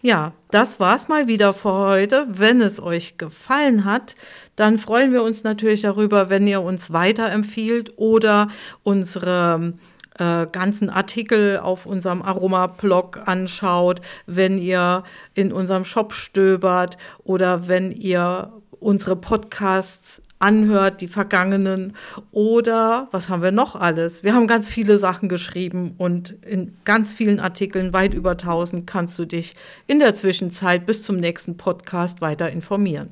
Ja, 0.00 0.32
das 0.50 0.78
war's 0.78 1.08
mal 1.08 1.26
wieder 1.26 1.54
für 1.54 1.72
heute. 1.72 2.26
Wenn 2.28 2.60
es 2.60 2.80
euch 2.80 3.18
gefallen 3.18 3.84
hat, 3.84 4.14
dann 4.54 4.78
freuen 4.78 5.12
wir 5.12 5.22
uns 5.24 5.42
natürlich 5.42 5.80
darüber, 5.82 6.30
wenn 6.30 6.46
ihr 6.46 6.60
uns 6.60 6.92
weiterempfiehlt 6.92 7.94
oder 7.96 8.48
unsere 8.84 9.74
äh, 10.18 10.46
ganzen 10.50 10.90
Artikel 10.90 11.58
auf 11.58 11.86
unserem 11.86 12.22
Aroma-Blog 12.22 13.20
anschaut, 13.26 14.00
wenn 14.26 14.58
ihr 14.58 15.04
in 15.34 15.52
unserem 15.52 15.84
Shop 15.84 16.12
stöbert 16.12 16.98
oder 17.24 17.68
wenn 17.68 17.92
ihr 17.92 18.52
unsere 18.80 19.16
Podcasts 19.16 20.22
anhört, 20.38 21.00
die 21.00 21.08
vergangenen. 21.08 21.94
Oder 22.30 23.08
was 23.10 23.28
haben 23.28 23.42
wir 23.42 23.50
noch 23.50 23.74
alles? 23.74 24.22
Wir 24.22 24.34
haben 24.34 24.46
ganz 24.46 24.68
viele 24.68 24.98
Sachen 24.98 25.28
geschrieben 25.28 25.94
und 25.98 26.30
in 26.44 26.76
ganz 26.84 27.14
vielen 27.14 27.40
Artikeln, 27.40 27.92
weit 27.92 28.14
über 28.14 28.32
1000, 28.32 28.86
kannst 28.86 29.18
du 29.18 29.24
dich 29.24 29.56
in 29.86 29.98
der 29.98 30.14
Zwischenzeit 30.14 30.86
bis 30.86 31.02
zum 31.02 31.16
nächsten 31.16 31.56
Podcast 31.56 32.20
weiter 32.20 32.50
informieren. 32.50 33.10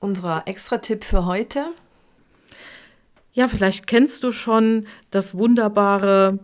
Unser 0.00 0.42
Extra-Tipp 0.46 1.04
für 1.04 1.26
heute. 1.26 1.72
Ja, 3.32 3.48
vielleicht 3.48 3.86
kennst 3.86 4.24
du 4.24 4.32
schon 4.32 4.86
das 5.10 5.36
wunderbare 5.36 6.38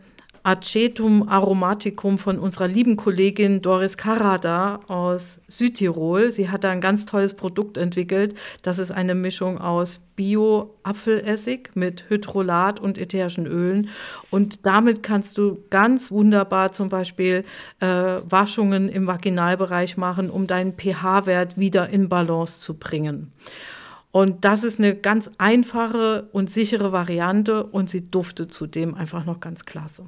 Acetum 0.46 1.26
aromaticum 1.26 2.18
von 2.18 2.38
unserer 2.38 2.68
lieben 2.68 2.98
Kollegin 2.98 3.62
Doris 3.62 3.96
Carrada 3.96 4.78
aus 4.88 5.38
Südtirol. 5.48 6.32
Sie 6.32 6.50
hat 6.50 6.64
da 6.64 6.70
ein 6.70 6.82
ganz 6.82 7.06
tolles 7.06 7.32
Produkt 7.32 7.78
entwickelt. 7.78 8.34
Das 8.60 8.78
ist 8.78 8.90
eine 8.90 9.14
Mischung 9.14 9.58
aus 9.58 10.00
Bio-Apfelessig 10.16 11.70
mit 11.74 12.10
Hydrolat 12.10 12.78
und 12.78 12.98
ätherischen 12.98 13.46
Ölen. 13.46 13.88
Und 14.30 14.66
damit 14.66 15.02
kannst 15.02 15.38
du 15.38 15.64
ganz 15.70 16.10
wunderbar 16.10 16.72
zum 16.72 16.90
Beispiel 16.90 17.44
äh, 17.80 17.86
Waschungen 17.86 18.90
im 18.90 19.06
Vaginalbereich 19.06 19.96
machen, 19.96 20.28
um 20.28 20.46
deinen 20.46 20.74
pH-Wert 20.74 21.56
wieder 21.56 21.88
in 21.88 22.10
Balance 22.10 22.60
zu 22.60 22.74
bringen. 22.74 23.32
Und 24.14 24.44
das 24.44 24.62
ist 24.62 24.78
eine 24.78 24.94
ganz 24.94 25.28
einfache 25.38 26.28
und 26.30 26.48
sichere 26.48 26.92
Variante 26.92 27.64
und 27.64 27.90
sie 27.90 28.12
duftet 28.12 28.54
zudem 28.54 28.94
einfach 28.94 29.24
noch 29.24 29.40
ganz 29.40 29.64
klasse. 29.64 30.04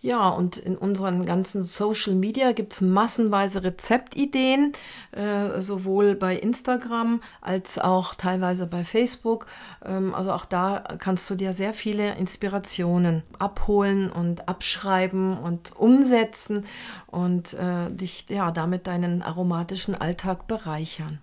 Ja, 0.00 0.28
und 0.28 0.58
in 0.58 0.76
unseren 0.76 1.26
ganzen 1.26 1.64
Social 1.64 2.14
Media 2.14 2.52
gibt 2.52 2.72
es 2.72 2.80
massenweise 2.80 3.64
Rezeptideen, 3.64 4.74
äh, 5.10 5.60
sowohl 5.60 6.14
bei 6.14 6.36
Instagram 6.36 7.20
als 7.40 7.80
auch 7.80 8.14
teilweise 8.14 8.68
bei 8.68 8.84
Facebook. 8.84 9.46
Ähm, 9.84 10.14
also 10.14 10.30
auch 10.30 10.44
da 10.44 10.84
kannst 10.98 11.28
du 11.30 11.34
dir 11.34 11.54
sehr 11.54 11.74
viele 11.74 12.14
Inspirationen 12.14 13.24
abholen 13.40 14.08
und 14.08 14.48
abschreiben 14.48 15.36
und 15.36 15.74
umsetzen 15.74 16.64
und 17.08 17.54
äh, 17.54 17.90
dich 17.90 18.26
ja 18.28 18.52
damit 18.52 18.86
deinen 18.86 19.22
aromatischen 19.22 19.96
Alltag 19.96 20.46
bereichern. 20.46 21.18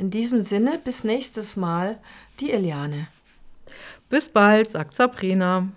In 0.00 0.10
diesem 0.10 0.40
Sinne, 0.40 0.80
bis 0.82 1.04
nächstes 1.04 1.56
Mal, 1.56 1.98
die 2.40 2.52
Eliane. 2.52 3.08
Bis 4.08 4.30
bald, 4.30 4.70
sagt 4.70 4.94
Sabrina. 4.94 5.68